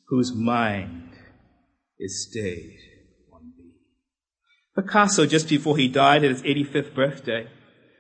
whose 0.08 0.34
mind 0.34 1.12
is 2.00 2.28
stayed 2.30 2.80
on 3.32 3.52
thee. 3.58 3.74
Picasso, 4.76 5.26
just 5.26 5.50
before 5.50 5.78
he 5.78 5.88
died 5.88 6.24
at 6.24 6.32
his 6.32 6.44
85th 6.44 6.94
birthday, 6.94 7.48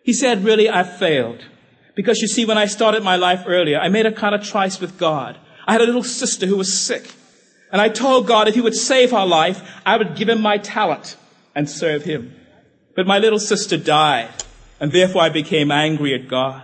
he 0.03 0.13
said, 0.13 0.45
really, 0.45 0.69
I 0.69 0.83
failed. 0.83 1.43
Because 1.95 2.19
you 2.19 2.27
see, 2.27 2.45
when 2.45 2.57
I 2.57 2.65
started 2.65 3.03
my 3.03 3.17
life 3.17 3.43
earlier, 3.45 3.79
I 3.79 3.89
made 3.89 4.05
a 4.05 4.11
kind 4.11 4.33
of 4.33 4.43
choice 4.43 4.79
with 4.79 4.97
God. 4.97 5.37
I 5.65 5.73
had 5.73 5.81
a 5.81 5.85
little 5.85 6.03
sister 6.03 6.45
who 6.45 6.55
was 6.55 6.79
sick. 6.79 7.13
And 7.71 7.81
I 7.81 7.89
told 7.89 8.27
God 8.27 8.47
if 8.47 8.55
he 8.55 8.61
would 8.61 8.75
save 8.75 9.11
her 9.11 9.25
life, 9.25 9.61
I 9.85 9.97
would 9.97 10.15
give 10.15 10.29
him 10.29 10.41
my 10.41 10.57
talent 10.59 11.17
and 11.53 11.69
serve 11.69 12.03
him. 12.03 12.33
But 12.95 13.07
my 13.07 13.19
little 13.19 13.39
sister 13.39 13.75
died, 13.75 14.31
and 14.79 14.91
therefore 14.91 15.23
I 15.23 15.29
became 15.29 15.71
angry 15.71 16.13
at 16.13 16.29
God. 16.29 16.63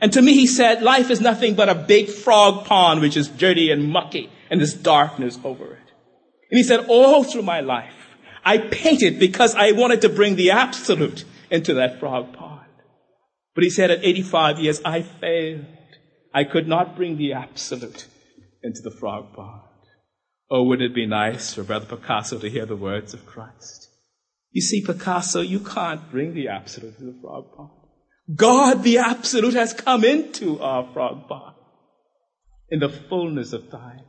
And 0.00 0.12
to 0.14 0.22
me, 0.22 0.32
he 0.32 0.46
said, 0.46 0.82
life 0.82 1.10
is 1.10 1.20
nothing 1.20 1.54
but 1.54 1.68
a 1.68 1.74
big 1.74 2.08
frog 2.08 2.64
pond 2.64 3.00
which 3.00 3.16
is 3.16 3.28
dirty 3.28 3.70
and 3.70 3.90
mucky 3.90 4.30
and 4.50 4.60
this 4.60 4.74
darkness 4.74 5.38
over 5.44 5.64
it. 5.64 5.92
And 6.50 6.58
he 6.58 6.62
said, 6.62 6.86
all 6.88 7.24
through 7.24 7.42
my 7.42 7.60
life, 7.60 7.94
I 8.44 8.58
painted 8.58 9.18
because 9.18 9.54
I 9.54 9.72
wanted 9.72 10.00
to 10.02 10.08
bring 10.08 10.36
the 10.36 10.52
absolute 10.52 11.24
into 11.50 11.74
that 11.74 12.00
frog 12.00 12.32
pond. 12.32 12.66
But 13.54 13.64
he 13.64 13.70
said 13.70 13.90
at 13.90 14.04
85 14.04 14.60
years, 14.60 14.80
I 14.84 15.02
failed. 15.02 15.66
I 16.32 16.44
could 16.44 16.68
not 16.68 16.96
bring 16.96 17.16
the 17.16 17.32
absolute 17.32 18.06
into 18.62 18.80
the 18.82 18.90
frog 18.90 19.34
pond. 19.34 19.62
Oh, 20.50 20.64
would 20.64 20.80
it 20.80 20.94
be 20.94 21.06
nice 21.06 21.54
for 21.54 21.62
Brother 21.62 21.96
Picasso 21.96 22.38
to 22.38 22.48
hear 22.48 22.64
the 22.64 22.76
words 22.76 23.12
of 23.12 23.26
Christ? 23.26 23.90
You 24.50 24.62
see, 24.62 24.84
Picasso, 24.84 25.40
you 25.40 25.60
can't 25.60 26.10
bring 26.10 26.34
the 26.34 26.48
absolute 26.48 26.96
to 26.98 27.04
the 27.04 27.18
frog 27.20 27.52
pond. 27.54 27.70
God, 28.34 28.82
the 28.82 28.98
absolute, 28.98 29.54
has 29.54 29.72
come 29.72 30.04
into 30.04 30.60
our 30.60 30.90
frog 30.92 31.28
pond 31.28 31.56
in 32.70 32.80
the 32.80 32.88
fullness 32.88 33.52
of 33.52 33.70
time. 33.70 34.04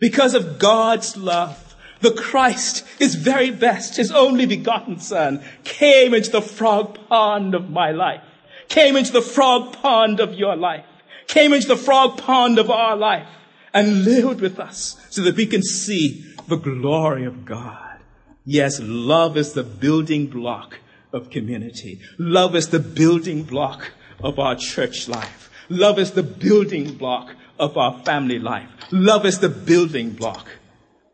Because 0.00 0.34
of 0.34 0.58
God's 0.58 1.16
love, 1.16 1.76
the 2.00 2.10
Christ, 2.10 2.84
His 2.98 3.14
very 3.14 3.50
best, 3.50 3.96
His 3.96 4.10
only 4.10 4.46
begotten 4.46 4.98
Son, 4.98 5.44
came 5.62 6.14
into 6.14 6.30
the 6.30 6.42
frog 6.42 6.98
pond 7.08 7.54
of 7.54 7.70
my 7.70 7.90
life, 7.92 8.22
came 8.68 8.96
into 8.96 9.12
the 9.12 9.22
frog 9.22 9.74
pond 9.74 10.18
of 10.18 10.34
your 10.34 10.56
life, 10.56 10.86
came 11.26 11.52
into 11.52 11.68
the 11.68 11.76
frog 11.76 12.18
pond 12.18 12.58
of 12.58 12.70
our 12.70 12.96
life, 12.96 13.28
and 13.72 14.04
lived 14.04 14.40
with 14.40 14.58
us 14.58 14.96
so 15.10 15.22
that 15.22 15.36
we 15.36 15.46
can 15.46 15.62
see 15.62 16.24
the 16.48 16.56
glory 16.56 17.24
of 17.24 17.44
God. 17.44 17.98
Yes, 18.44 18.80
love 18.82 19.36
is 19.36 19.52
the 19.52 19.62
building 19.62 20.26
block 20.26 20.78
of 21.12 21.30
community. 21.30 22.00
Love 22.18 22.56
is 22.56 22.68
the 22.68 22.80
building 22.80 23.44
block 23.44 23.92
of 24.22 24.38
our 24.38 24.56
church 24.56 25.08
life. 25.08 25.50
Love 25.68 25.98
is 25.98 26.12
the 26.12 26.22
building 26.22 26.94
block 26.94 27.34
of 27.60 27.76
our 27.76 28.00
family 28.00 28.38
life. 28.38 28.68
Love 28.90 29.24
is 29.24 29.38
the 29.38 29.48
building 29.48 30.10
block 30.10 30.48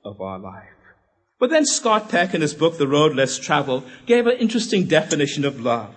of 0.04 0.20
our 0.20 0.38
life. 0.38 0.70
But 1.38 1.50
then 1.50 1.66
Scott 1.66 2.08
Peck 2.08 2.32
in 2.32 2.40
his 2.40 2.54
book, 2.54 2.78
The 2.78 2.88
Road 2.88 3.14
Less 3.14 3.38
Traveled, 3.38 3.84
gave 4.06 4.26
an 4.26 4.38
interesting 4.38 4.86
definition 4.86 5.44
of 5.44 5.60
love. 5.60 5.94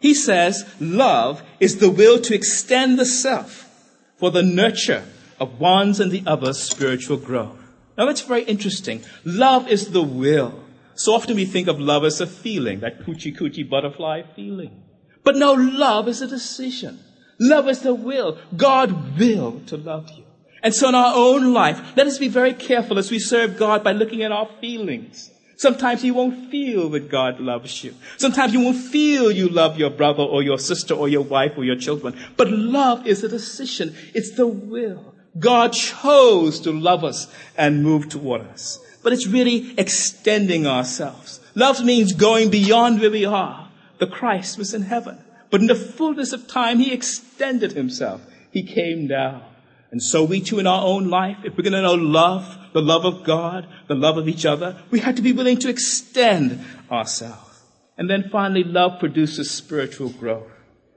He 0.00 0.14
says, 0.14 0.64
love 0.80 1.42
is 1.60 1.76
the 1.76 1.90
will 1.90 2.18
to 2.20 2.34
extend 2.34 2.98
the 2.98 3.06
self 3.06 3.68
for 4.16 4.30
the 4.30 4.42
nurture 4.42 5.04
of 5.38 5.60
one's 5.60 6.00
and 6.00 6.10
the 6.10 6.24
other's 6.26 6.60
spiritual 6.60 7.18
growth. 7.18 7.58
Now 7.96 8.06
that's 8.06 8.22
very 8.22 8.42
interesting. 8.44 9.02
Love 9.24 9.68
is 9.68 9.90
the 9.90 10.02
will. 10.02 10.64
So 10.94 11.14
often 11.14 11.36
we 11.36 11.44
think 11.44 11.68
of 11.68 11.78
love 11.78 12.04
as 12.04 12.20
a 12.20 12.26
feeling, 12.26 12.80
that 12.80 13.00
coochie 13.00 13.36
coochie 13.36 13.68
butterfly 13.68 14.22
feeling. 14.34 14.82
But 15.22 15.36
no, 15.36 15.52
love 15.52 16.08
is 16.08 16.22
a 16.22 16.26
decision. 16.26 16.98
Love 17.40 17.68
is 17.68 17.80
the 17.80 17.94
will. 17.94 18.38
God 18.56 19.18
will 19.18 19.60
to 19.66 19.76
love 19.76 20.10
you. 20.10 20.24
And 20.62 20.74
so 20.74 20.90
in 20.90 20.94
our 20.94 21.14
own 21.16 21.54
life, 21.54 21.96
let 21.96 22.06
us 22.06 22.18
be 22.18 22.28
very 22.28 22.52
careful 22.52 22.98
as 22.98 23.10
we 23.10 23.18
serve 23.18 23.56
God 23.56 23.82
by 23.82 23.92
looking 23.92 24.22
at 24.22 24.30
our 24.30 24.48
feelings. 24.60 25.30
Sometimes 25.56 26.04
you 26.04 26.14
won't 26.14 26.50
feel 26.50 26.88
that 26.90 27.10
God 27.10 27.40
loves 27.40 27.82
you. 27.84 27.94
Sometimes 28.16 28.52
you 28.52 28.60
won't 28.60 28.78
feel 28.78 29.30
you 29.30 29.48
love 29.48 29.78
your 29.78 29.90
brother 29.90 30.22
or 30.22 30.42
your 30.42 30.58
sister 30.58 30.94
or 30.94 31.08
your 31.08 31.22
wife 31.22 31.52
or 31.56 31.64
your 31.64 31.76
children. 31.76 32.18
But 32.36 32.50
love 32.50 33.06
is 33.06 33.24
a 33.24 33.28
decision. 33.28 33.94
It's 34.14 34.36
the 34.36 34.46
will. 34.46 35.14
God 35.38 35.72
chose 35.72 36.60
to 36.60 36.72
love 36.72 37.04
us 37.04 37.26
and 37.56 37.82
move 37.82 38.08
toward 38.08 38.42
us. 38.42 38.78
But 39.02 39.12
it's 39.12 39.26
really 39.26 39.74
extending 39.78 40.66
ourselves. 40.66 41.40
Love 41.54 41.84
means 41.84 42.12
going 42.12 42.50
beyond 42.50 43.00
where 43.00 43.10
we 43.10 43.24
are. 43.24 43.68
The 43.98 44.06
Christ 44.06 44.58
was 44.58 44.74
in 44.74 44.82
heaven. 44.82 45.18
But 45.50 45.60
in 45.60 45.66
the 45.66 45.74
fullness 45.74 46.32
of 46.32 46.48
time, 46.48 46.78
He 46.78 46.92
extended 46.92 47.72
Himself. 47.72 48.22
He 48.50 48.62
came 48.62 49.08
down. 49.08 49.42
And 49.90 50.02
so 50.02 50.22
we 50.22 50.40
too 50.40 50.58
in 50.60 50.66
our 50.66 50.84
own 50.84 51.08
life, 51.08 51.38
if 51.44 51.56
we're 51.56 51.64
going 51.64 51.72
to 51.72 51.82
know 51.82 51.94
love, 51.94 52.58
the 52.72 52.80
love 52.80 53.04
of 53.04 53.24
God, 53.24 53.66
the 53.88 53.94
love 53.96 54.16
of 54.16 54.28
each 54.28 54.46
other, 54.46 54.80
we 54.90 55.00
have 55.00 55.16
to 55.16 55.22
be 55.22 55.32
willing 55.32 55.58
to 55.58 55.68
extend 55.68 56.64
ourselves. 56.90 57.62
And 57.98 58.08
then 58.08 58.28
finally, 58.30 58.62
love 58.62 59.00
produces 59.00 59.50
spiritual 59.50 60.10
growth. 60.10 60.50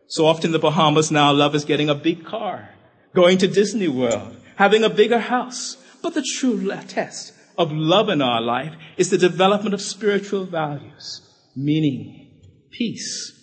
So 0.08 0.28
often 0.28 0.50
in 0.50 0.52
the 0.52 0.60
Bahamas 0.60 1.10
now, 1.10 1.34
love 1.34 1.56
is 1.56 1.66
getting 1.66 1.90
a 1.90 1.96
big 1.96 2.24
car, 2.24 2.70
going 3.16 3.40
to 3.40 3.48
Disney 3.48 3.88
World, 3.88 4.38
having 4.58 4.84
a 4.84 4.90
bigger 4.90 5.20
house. 5.20 5.78
But 6.04 6.14
the 6.14 6.22
true 6.38 6.70
test 6.88 7.34
of 7.58 7.72
love 7.72 8.10
in 8.10 8.22
our 8.22 8.42
life 8.42 8.74
is 8.98 9.10
the 9.10 9.18
development 9.18 9.74
of 9.74 9.82
spiritual 9.82 10.46
values, 10.46 11.22
meaning, 11.56 12.42
peace, 12.72 13.43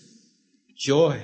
joy, 0.80 1.20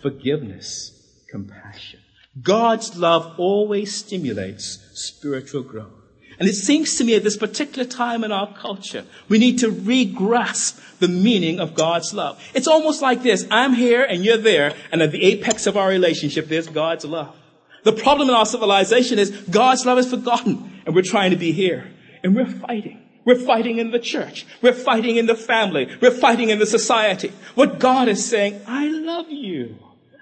forgiveness, 0.00 0.92
compassion. 1.28 1.98
God's 2.40 2.96
love 2.96 3.34
always 3.36 3.96
stimulates 3.96 4.78
spiritual 4.94 5.62
growth. 5.62 5.90
And 6.38 6.48
it 6.48 6.54
seems 6.54 6.96
to 6.96 7.04
me 7.04 7.14
at 7.16 7.24
this 7.24 7.36
particular 7.36 7.86
time 7.86 8.22
in 8.24 8.32
our 8.32 8.54
culture, 8.54 9.04
we 9.28 9.38
need 9.38 9.58
to 9.58 9.70
re-grasp 9.70 10.80
the 11.00 11.08
meaning 11.08 11.58
of 11.58 11.74
God's 11.74 12.14
love. 12.14 12.42
It's 12.54 12.68
almost 12.68 13.02
like 13.02 13.22
this. 13.22 13.44
I'm 13.50 13.74
here 13.74 14.04
and 14.04 14.24
you're 14.24 14.38
there, 14.38 14.74
and 14.92 15.02
at 15.02 15.10
the 15.10 15.24
apex 15.24 15.66
of 15.66 15.76
our 15.76 15.88
relationship, 15.88 16.46
there's 16.46 16.68
God's 16.68 17.04
love. 17.04 17.36
The 17.84 17.92
problem 17.92 18.28
in 18.28 18.34
our 18.34 18.46
civilization 18.46 19.18
is 19.18 19.30
God's 19.30 19.84
love 19.84 19.98
is 19.98 20.08
forgotten, 20.08 20.80
and 20.86 20.94
we're 20.94 21.02
trying 21.02 21.32
to 21.32 21.36
be 21.36 21.50
here, 21.50 21.90
and 22.22 22.36
we're 22.36 22.46
fighting. 22.46 23.00
We're 23.24 23.38
fighting 23.38 23.78
in 23.78 23.90
the 23.90 23.98
church. 23.98 24.46
We're 24.60 24.72
fighting 24.72 25.16
in 25.16 25.26
the 25.26 25.34
family. 25.34 25.88
We're 26.00 26.10
fighting 26.10 26.50
in 26.50 26.58
the 26.58 26.66
society. 26.66 27.32
What 27.54 27.78
God 27.78 28.08
is 28.08 28.24
saying, 28.24 28.60
I 28.66 28.88
love 28.88 29.30
you. 29.30 29.76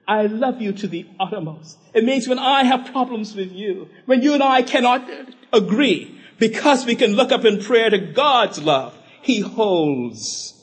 I 0.06 0.26
love 0.26 0.60
you 0.60 0.72
to 0.72 0.88
the 0.88 1.06
uttermost. 1.18 1.78
It 1.94 2.04
means 2.04 2.28
when 2.28 2.38
I 2.38 2.64
have 2.64 2.90
problems 2.92 3.34
with 3.34 3.52
you, 3.52 3.88
when 4.06 4.22
you 4.22 4.34
and 4.34 4.42
I 4.42 4.62
cannot 4.62 5.08
agree, 5.52 6.20
because 6.38 6.84
we 6.84 6.96
can 6.96 7.12
look 7.12 7.30
up 7.30 7.44
in 7.44 7.62
prayer 7.62 7.90
to 7.90 7.98
God's 7.98 8.60
love, 8.60 8.96
He 9.22 9.40
holds 9.40 10.54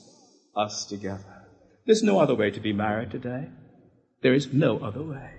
us 0.55 0.85
together. 0.85 1.45
There's 1.85 2.03
no 2.03 2.19
other 2.19 2.35
way 2.35 2.51
to 2.51 2.59
be 2.59 2.73
married 2.73 3.11
today. 3.11 3.47
There 4.21 4.33
is 4.33 4.51
no 4.51 4.79
other 4.79 5.01
way. 5.01 5.31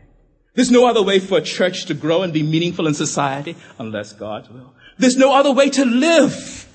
There's 0.55 0.71
no 0.71 0.87
other 0.88 1.02
way 1.02 1.19
for 1.19 1.38
a 1.38 1.43
church 1.43 1.85
to 1.87 1.95
grow 1.95 2.23
and 2.23 2.33
be 2.33 2.43
meaningful 2.43 2.87
in 2.87 2.95
society 2.95 3.57
unless 3.78 4.12
God's 4.12 4.49
will. 4.49 4.75
There's 4.97 5.17
no 5.17 5.35
other 5.35 5.52
way 5.52 5.69
to 5.71 5.85
live 5.85 6.68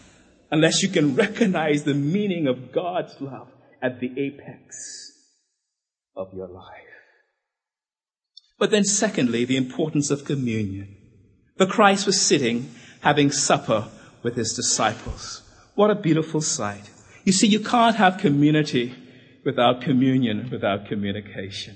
unless 0.53 0.83
you 0.83 0.89
can 0.89 1.15
recognize 1.15 1.83
the 1.83 1.95
meaning 1.95 2.45
of 2.45 2.71
God's 2.71 3.19
love 3.19 3.47
at 3.81 3.99
the 3.99 4.11
apex 4.15 5.11
of 6.15 6.31
your 6.31 6.47
life. 6.47 6.93
But 8.59 8.69
then 8.69 8.83
secondly, 8.83 9.45
the 9.45 9.57
importance 9.57 10.11
of 10.11 10.25
communion. 10.25 10.95
The 11.57 11.65
Christ 11.65 12.05
was 12.05 12.21
sitting 12.21 12.69
having 13.01 13.31
supper 13.31 13.87
with 14.21 14.35
his 14.35 14.53
disciples. 14.53 15.41
What 15.73 15.89
a 15.89 15.95
beautiful 15.95 16.41
sight. 16.41 16.87
You 17.23 17.31
see, 17.31 17.47
you 17.47 17.59
can't 17.59 17.95
have 17.95 18.19
community 18.19 18.93
without 19.43 19.81
communion, 19.81 20.49
without 20.51 20.85
communication. 20.85 21.75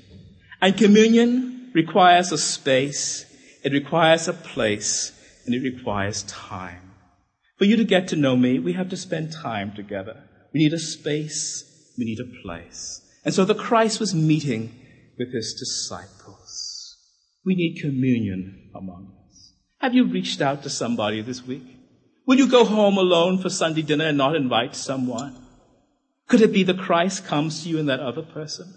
And 0.61 0.77
communion 0.77 1.71
requires 1.73 2.31
a 2.31 2.37
space, 2.37 3.25
it 3.63 3.73
requires 3.73 4.27
a 4.27 4.33
place, 4.33 5.11
and 5.47 5.55
it 5.55 5.63
requires 5.63 6.21
time. 6.23 6.86
For 7.57 7.65
you 7.65 7.75
to 7.77 7.83
get 7.83 8.07
to 8.09 8.15
know 8.15 8.35
me, 8.35 8.59
we 8.59 8.73
have 8.73 8.89
to 8.89 8.97
spend 8.97 9.31
time 9.31 9.73
together. 9.75 10.23
We 10.53 10.59
need 10.59 10.73
a 10.73 10.79
space, 10.79 11.93
we 11.97 12.05
need 12.05 12.19
a 12.19 12.41
place. 12.43 13.01
And 13.25 13.33
so 13.33 13.45
the 13.45 13.55
Christ 13.55 13.99
was 13.99 14.13
meeting 14.13 14.73
with 15.17 15.33
his 15.33 15.53
disciples. 15.53 16.97
We 17.43 17.55
need 17.55 17.81
communion 17.81 18.71
among 18.75 19.13
us. 19.27 19.53
Have 19.79 19.95
you 19.95 20.05
reached 20.05 20.41
out 20.41 20.63
to 20.63 20.69
somebody 20.69 21.21
this 21.21 21.45
week? 21.45 21.63
Will 22.27 22.37
you 22.37 22.47
go 22.47 22.65
home 22.65 22.97
alone 22.97 23.41
for 23.41 23.49
Sunday 23.49 23.81
dinner 23.81 24.07
and 24.07 24.17
not 24.17 24.35
invite 24.35 24.75
someone? 24.75 25.43
Could 26.27 26.41
it 26.41 26.51
be 26.51 26.63
the 26.63 26.73
Christ 26.73 27.25
comes 27.25 27.63
to 27.63 27.69
you 27.69 27.77
in 27.77 27.85
that 27.87 28.01
other 28.01 28.21
person? 28.21 28.73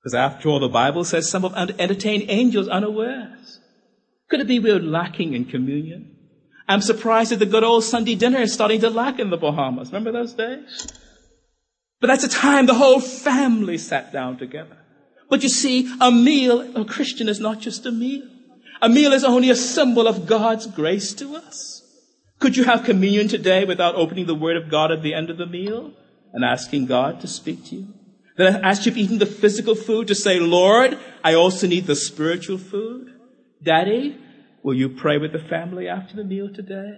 Because 0.00 0.14
after 0.14 0.48
all, 0.48 0.60
the 0.60 0.68
Bible 0.68 1.04
says 1.04 1.30
some 1.30 1.42
have 1.42 1.78
entertained 1.78 2.24
angels 2.28 2.68
unawares. 2.68 3.60
Could 4.28 4.40
it 4.40 4.46
be 4.46 4.58
we're 4.58 4.80
lacking 4.80 5.34
in 5.34 5.44
communion? 5.44 6.13
I'm 6.68 6.80
surprised 6.80 7.30
that 7.30 7.38
the 7.38 7.46
good 7.46 7.64
old 7.64 7.84
Sunday 7.84 8.14
dinner 8.14 8.38
is 8.38 8.52
starting 8.52 8.80
to 8.80 8.90
lack 8.90 9.18
in 9.18 9.30
the 9.30 9.36
Bahamas. 9.36 9.88
Remember 9.88 10.12
those 10.12 10.32
days? 10.32 10.88
But 12.00 12.08
that's 12.08 12.24
a 12.24 12.28
time 12.28 12.66
the 12.66 12.74
whole 12.74 13.00
family 13.00 13.78
sat 13.78 14.12
down 14.12 14.38
together. 14.38 14.76
But 15.28 15.42
you 15.42 15.48
see, 15.48 15.92
a 16.00 16.10
meal, 16.10 16.76
a 16.76 16.84
Christian 16.84 17.28
is 17.28 17.40
not 17.40 17.60
just 17.60 17.86
a 17.86 17.92
meal. 17.92 18.28
A 18.80 18.88
meal 18.88 19.12
is 19.12 19.24
only 19.24 19.50
a 19.50 19.56
symbol 19.56 20.06
of 20.06 20.26
God's 20.26 20.66
grace 20.66 21.12
to 21.14 21.36
us. 21.36 21.82
Could 22.40 22.56
you 22.56 22.64
have 22.64 22.84
communion 22.84 23.28
today 23.28 23.64
without 23.64 23.94
opening 23.94 24.26
the 24.26 24.34
Word 24.34 24.56
of 24.56 24.70
God 24.70 24.90
at 24.90 25.02
the 25.02 25.14
end 25.14 25.30
of 25.30 25.38
the 25.38 25.46
meal 25.46 25.92
and 26.32 26.44
asking 26.44 26.86
God 26.86 27.20
to 27.20 27.26
speak 27.26 27.64
to 27.66 27.76
you? 27.76 27.94
Then 28.36 28.64
as 28.64 28.84
you've 28.84 28.98
eaten 28.98 29.18
the 29.18 29.26
physical 29.26 29.74
food 29.74 30.08
to 30.08 30.14
say, 30.14 30.40
Lord, 30.40 30.98
I 31.22 31.34
also 31.34 31.66
need 31.66 31.86
the 31.86 31.96
spiritual 31.96 32.58
food. 32.58 33.12
Daddy, 33.62 34.18
will 34.64 34.74
you 34.74 34.88
pray 34.88 35.18
with 35.18 35.32
the 35.32 35.38
family 35.38 35.86
after 35.86 36.16
the 36.16 36.24
meal 36.24 36.48
today? 36.52 36.96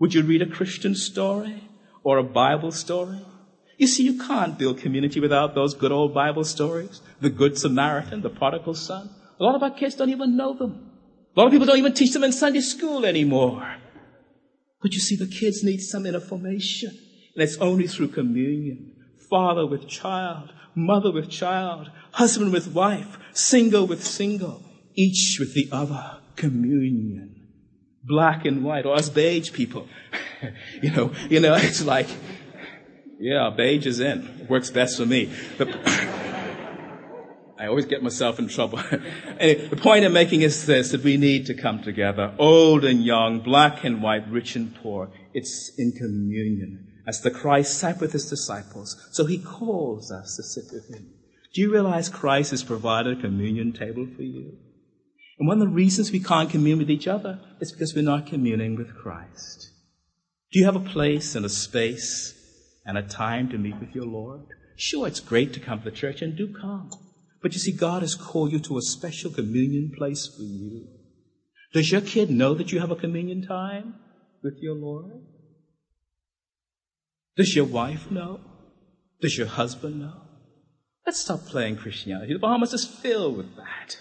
Would 0.00 0.12
you 0.12 0.22
read 0.24 0.42
a 0.42 0.46
Christian 0.46 0.94
story 0.94 1.62
or 2.02 2.18
a 2.18 2.24
Bible 2.24 2.72
story? 2.72 3.20
You 3.78 3.86
see, 3.86 4.02
you 4.02 4.18
can't 4.18 4.58
build 4.58 4.78
community 4.78 5.20
without 5.20 5.54
those 5.54 5.74
good 5.74 5.92
old 5.92 6.12
Bible 6.12 6.44
stories. 6.44 7.00
The 7.20 7.30
Good 7.30 7.56
Samaritan, 7.56 8.20
the 8.22 8.30
prodigal 8.30 8.74
son. 8.74 9.10
A 9.38 9.42
lot 9.42 9.54
of 9.54 9.62
our 9.62 9.70
kids 9.70 9.94
don't 9.94 10.10
even 10.10 10.36
know 10.36 10.54
them. 10.54 10.90
A 11.36 11.40
lot 11.40 11.46
of 11.46 11.52
people 11.52 11.66
don't 11.66 11.78
even 11.78 11.94
teach 11.94 12.12
them 12.12 12.24
in 12.24 12.32
Sunday 12.32 12.60
school 12.60 13.06
anymore. 13.06 13.76
But 14.82 14.92
you 14.92 15.00
see, 15.00 15.16
the 15.16 15.26
kids 15.26 15.64
need 15.64 15.78
some 15.78 16.06
information. 16.06 16.90
And 17.34 17.42
it's 17.42 17.56
only 17.58 17.86
through 17.86 18.08
communion. 18.08 18.96
Father 19.30 19.66
with 19.66 19.88
child, 19.88 20.52
mother 20.74 21.10
with 21.10 21.30
child, 21.30 21.90
husband 22.12 22.52
with 22.52 22.72
wife, 22.72 23.18
single 23.32 23.86
with 23.86 24.04
single, 24.04 24.62
each 24.94 25.38
with 25.40 25.54
the 25.54 25.68
other. 25.72 26.20
Communion. 26.36 27.30
black 28.02 28.44
and 28.44 28.62
white, 28.64 28.84
or 28.86 28.94
us 28.94 29.08
beige 29.08 29.52
people. 29.52 29.88
you 30.82 30.90
know, 30.90 31.12
you 31.30 31.40
know, 31.40 31.54
it's 31.54 31.82
like, 31.84 32.08
yeah, 33.18 33.50
beige 33.56 33.86
is 33.86 34.00
in. 34.00 34.46
Works 34.48 34.70
best 34.70 34.98
for 34.98 35.06
me. 35.06 35.32
But 35.56 35.68
I 37.58 37.66
always 37.68 37.86
get 37.86 38.02
myself 38.02 38.38
in 38.38 38.48
trouble. 38.48 38.80
anyway, 39.38 39.68
the 39.68 39.76
point 39.76 40.04
I'm 40.04 40.12
making 40.12 40.42
is 40.42 40.66
this, 40.66 40.90
that 40.90 41.02
we 41.02 41.16
need 41.16 41.46
to 41.46 41.54
come 41.54 41.82
together, 41.82 42.34
old 42.38 42.84
and 42.84 43.02
young, 43.02 43.40
black 43.40 43.84
and 43.84 44.02
white, 44.02 44.28
rich 44.28 44.56
and 44.56 44.74
poor. 44.74 45.10
It's 45.32 45.72
in 45.78 45.92
communion. 45.92 46.90
As 47.06 47.20
the 47.20 47.30
Christ 47.30 47.78
sat 47.78 48.00
with 48.00 48.12
his 48.12 48.28
disciples, 48.28 48.96
so 49.12 49.26
he 49.26 49.38
calls 49.38 50.10
us 50.10 50.36
to 50.36 50.42
sit 50.42 50.64
with 50.72 50.88
him. 50.94 51.10
Do 51.52 51.60
you 51.60 51.72
realize 51.72 52.08
Christ 52.08 52.50
has 52.50 52.64
provided 52.64 53.18
a 53.18 53.20
communion 53.20 53.72
table 53.72 54.06
for 54.16 54.22
you? 54.22 54.58
And 55.38 55.48
one 55.48 55.60
of 55.60 55.68
the 55.68 55.74
reasons 55.74 56.12
we 56.12 56.20
can't 56.20 56.50
commune 56.50 56.78
with 56.78 56.90
each 56.90 57.08
other 57.08 57.40
is 57.60 57.72
because 57.72 57.94
we're 57.94 58.02
not 58.02 58.26
communing 58.26 58.76
with 58.76 58.94
Christ. 58.94 59.70
Do 60.52 60.60
you 60.60 60.66
have 60.66 60.76
a 60.76 60.80
place 60.80 61.34
and 61.34 61.44
a 61.44 61.48
space 61.48 62.34
and 62.86 62.96
a 62.96 63.02
time 63.02 63.48
to 63.50 63.58
meet 63.58 63.80
with 63.80 63.94
your 63.94 64.06
Lord? 64.06 64.46
Sure, 64.76 65.06
it's 65.06 65.20
great 65.20 65.52
to 65.54 65.60
come 65.60 65.80
to 65.80 65.84
the 65.84 65.96
church 65.96 66.22
and 66.22 66.36
do 66.36 66.52
come. 66.52 66.90
But 67.42 67.52
you 67.52 67.58
see, 67.58 67.72
God 67.72 68.02
has 68.02 68.14
called 68.14 68.52
you 68.52 68.60
to 68.60 68.78
a 68.78 68.82
special 68.82 69.30
communion 69.30 69.92
place 69.96 70.26
for 70.26 70.42
you. 70.42 70.86
Does 71.72 71.90
your 71.90 72.00
kid 72.00 72.30
know 72.30 72.54
that 72.54 72.70
you 72.70 72.78
have 72.78 72.92
a 72.92 72.96
communion 72.96 73.46
time 73.46 73.96
with 74.42 74.58
your 74.60 74.74
Lord? 74.76 75.10
Does 77.36 77.56
your 77.56 77.64
wife 77.64 78.10
know? 78.10 78.40
Does 79.20 79.36
your 79.36 79.48
husband 79.48 80.00
know? 80.00 80.22
Let's 81.04 81.20
stop 81.20 81.46
playing 81.46 81.76
Christianity. 81.76 82.32
The 82.32 82.38
Bahamas 82.38 82.72
is 82.72 82.86
filled 82.86 83.36
with 83.36 83.56
that. 83.56 83.98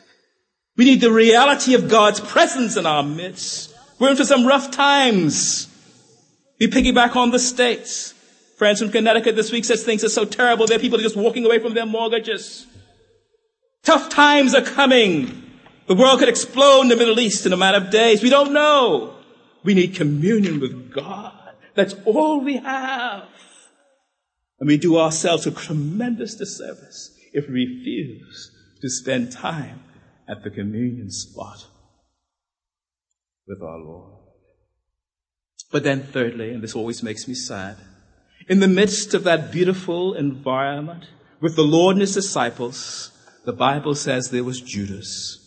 We 0.76 0.86
need 0.86 1.02
the 1.02 1.12
reality 1.12 1.76
of 1.76 1.90
God's 1.90 2.20
presence 2.20 2.78
in 2.78 2.86
our 2.86 3.04
midst. 3.04 3.74
We're 4.00 4.10
into 4.10 4.26
some 4.26 4.46
rough 4.46 4.72
times. 4.72 5.68
We 6.60 6.68
piggyback 6.68 7.16
on 7.16 7.32
the 7.32 7.40
states. 7.40 8.14
Friends 8.58 8.80
from 8.80 8.92
Connecticut 8.92 9.36
this 9.36 9.52
week 9.52 9.66
says 9.66 9.84
things 9.84 10.04
are 10.04 10.10
so 10.10 10.26
terrible 10.26 10.66
that 10.68 10.82
people 10.82 11.00
are 11.00 11.04
just 11.04 11.16
walking 11.16 11.46
away 11.46 11.60
from 11.60 11.74
their 11.74 11.86
mortgages. 11.86 12.66
Tough 13.84 14.10
times 14.10 14.56
are 14.56 14.62
coming. 14.62 15.44
The 15.88 15.96
world 15.96 16.20
could 16.20 16.30
explode 16.30 16.82
in 16.82 16.88
the 16.88 16.96
Middle 16.96 17.20
East 17.20 17.46
in 17.46 17.54
a 17.54 17.58
matter 17.58 17.78
of 17.78 17.92
days. 17.92 18.24
We 18.24 18.30
don't 18.30 18.54
know. 18.54 19.16
We 19.64 19.74
need 19.74 19.96
communion 19.96 20.60
with 20.60 20.92
God. 20.92 21.34
That's 21.76 21.96
all 22.06 22.42
we 22.42 22.58
have. 22.58 23.26
And 24.60 24.68
we 24.68 24.78
do 24.78 24.98
ourselves 24.98 25.46
a 25.46 25.52
tremendous 25.52 26.36
disservice 26.36 27.16
if 27.34 27.48
we 27.48 27.66
refuse 27.66 28.52
to 28.82 28.90
spend 28.90 29.32
time 29.32 29.82
at 30.28 30.44
the 30.44 30.50
communion 30.50 31.10
spot 31.12 31.68
with 33.48 33.62
our 33.62 33.80
Lord. 33.80 34.20
But 35.72 35.84
then 35.84 36.04
thirdly, 36.04 36.54
and 36.54 36.64
this 36.64 36.76
always 36.76 37.04
makes 37.04 37.28
me 37.28 37.34
sad, 37.34 37.78
in 38.48 38.60
the 38.60 38.68
midst 38.68 39.14
of 39.14 39.24
that 39.24 39.52
beautiful 39.52 40.14
environment 40.14 41.06
with 41.42 41.56
the 41.56 41.64
Lord 41.64 41.96
and 41.96 42.02
his 42.02 42.14
disciples, 42.14 43.12
the 43.46 43.54
Bible 43.54 43.96
says 43.96 44.30
there 44.30 44.44
was 44.44 44.62
Judas. 44.62 45.40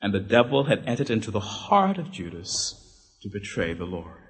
And 0.00 0.14
the 0.14 0.20
devil 0.20 0.64
had 0.64 0.84
entered 0.86 1.10
into 1.10 1.30
the 1.30 1.40
heart 1.40 1.98
of 1.98 2.12
Judas 2.12 3.16
to 3.22 3.28
betray 3.28 3.72
the 3.72 3.84
Lord. 3.84 4.22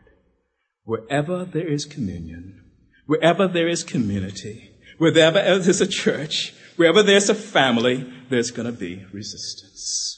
Wherever 0.85 1.45
there 1.45 1.69
is 1.69 1.85
communion, 1.85 2.65
wherever 3.07 3.47
there 3.47 3.69
is 3.69 3.85
community, 3.85 4.71
wherever 4.97 5.43
there's 5.43 5.83
a 5.83 5.87
church, 5.87 6.55
wherever 6.79 7.03
there's 7.03 7.29
a 7.29 7.35
family, 7.35 8.11
there's 8.31 8.51
going 8.51 8.67
to 8.67 8.79
be 8.79 9.05
resistance. 9.13 10.15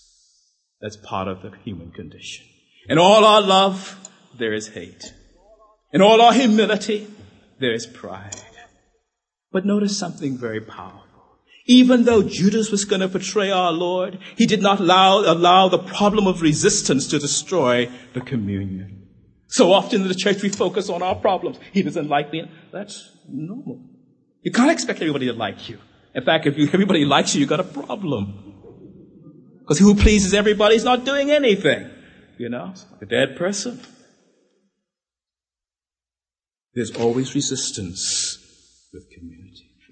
That's 0.81 0.97
part 0.97 1.27
of 1.27 1.43
the 1.43 1.53
human 1.65 1.91
condition. 1.91 2.47
In 2.89 2.99
all 2.99 3.25
our 3.25 3.41
love, 3.41 3.99
there 4.39 4.53
is 4.53 4.69
hate. 4.69 5.13
In 5.93 6.03
all 6.03 6.21
our 6.21 6.33
humility, 6.33 7.09
there 7.59 7.73
is 7.73 7.87
pride. 7.87 8.37
But 9.51 9.67
notice 9.67 9.99
something 9.99 10.39
very 10.39 10.61
powerful. 10.61 11.07
Even 11.67 12.05
though 12.05 12.23
Judas 12.23 12.71
was 12.71 12.85
going 12.85 13.01
to 13.01 13.09
betray 13.09 13.51
our 13.51 13.73
Lord, 13.73 14.19
he 14.37 14.47
did 14.47 14.63
not 14.63 14.81
allow, 14.81 15.21
allow 15.21 15.69
the 15.69 15.79
problem 15.79 16.27
of 16.27 16.43
resistance 16.43 17.07
to 17.09 17.19
destroy 17.19 17.91
the 18.13 18.21
communion. 18.21 19.09
So 19.49 19.73
often 19.73 20.03
in 20.03 20.09
the 20.09 20.15
church 20.15 20.43
we 20.43 20.49
focus 20.49 20.89
on 20.89 21.03
our 21.03 21.15
problems. 21.15 21.59
He 21.73 21.83
doesn't 21.83 22.09
like 22.09 22.33
me. 22.33 22.51
That's 22.73 23.17
normal. 23.29 23.83
You 24.43 24.53
can't 24.53 24.71
expect 24.71 25.01
everybody 25.01 25.27
to 25.27 25.33
like 25.33 25.69
you. 25.69 25.79
In 26.15 26.25
fact, 26.25 26.47
if, 26.47 26.59
everybody 26.75 27.05
likes 27.05 27.35
you, 27.35 27.41
you've 27.41 27.49
got 27.49 27.61
a 27.61 27.65
problem. 27.65 28.51
Because 29.61 29.79
who 29.79 29.95
pleases 29.95 30.35
everybody 30.35 30.75
is 30.75 30.85
not 30.85 31.05
doing 31.05 31.31
anything. 31.31 31.89
You 32.39 32.49
know, 32.49 32.71
It's 32.73 32.85
like 32.91 33.03
a 33.03 33.07
dead 33.07 33.37
person. 33.37 33.81
There's 36.75 36.91
always 36.97 37.35
resistance 37.35 38.39
with 38.93 39.05
community. 39.11 39.40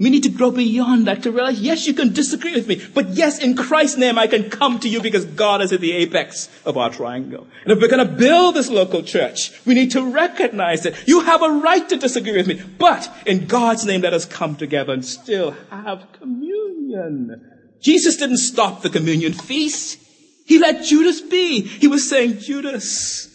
We 0.00 0.10
need 0.10 0.22
to 0.22 0.28
grow 0.28 0.52
beyond 0.52 1.08
that 1.08 1.24
to 1.24 1.32
realize, 1.32 1.60
yes, 1.60 1.88
you 1.88 1.92
can 1.92 2.12
disagree 2.12 2.54
with 2.54 2.68
me, 2.68 2.80
but 2.94 3.08
yes, 3.10 3.40
in 3.40 3.56
Christ's 3.56 3.98
name, 3.98 4.16
I 4.16 4.28
can 4.28 4.48
come 4.48 4.78
to 4.80 4.88
you 4.88 5.00
because 5.02 5.24
God 5.24 5.60
is 5.60 5.72
at 5.72 5.80
the 5.80 5.92
apex 5.92 6.48
of 6.64 6.76
our 6.76 6.88
triangle. 6.88 7.48
And 7.64 7.72
if 7.72 7.80
we're 7.80 7.88
going 7.88 8.06
to 8.06 8.14
build 8.14 8.54
this 8.54 8.70
local 8.70 9.02
church, 9.02 9.50
we 9.66 9.74
need 9.74 9.90
to 9.92 10.08
recognize 10.08 10.84
that 10.84 11.08
you 11.08 11.22
have 11.22 11.42
a 11.42 11.50
right 11.50 11.88
to 11.88 11.96
disagree 11.96 12.36
with 12.36 12.46
me, 12.46 12.62
but 12.78 13.10
in 13.26 13.46
God's 13.46 13.84
name, 13.84 14.02
let 14.02 14.14
us 14.14 14.24
come 14.24 14.54
together 14.54 14.92
and 14.92 15.04
still 15.04 15.56
have 15.70 16.06
communion. 16.12 17.40
Jesus 17.82 18.16
didn't 18.16 18.38
stop 18.38 18.82
the 18.82 18.90
communion 18.90 19.32
feast. 19.32 19.98
He 20.46 20.60
let 20.60 20.84
Judas 20.84 21.20
be. 21.20 21.62
He 21.62 21.88
was 21.88 22.08
saying, 22.08 22.38
Judas, 22.38 23.28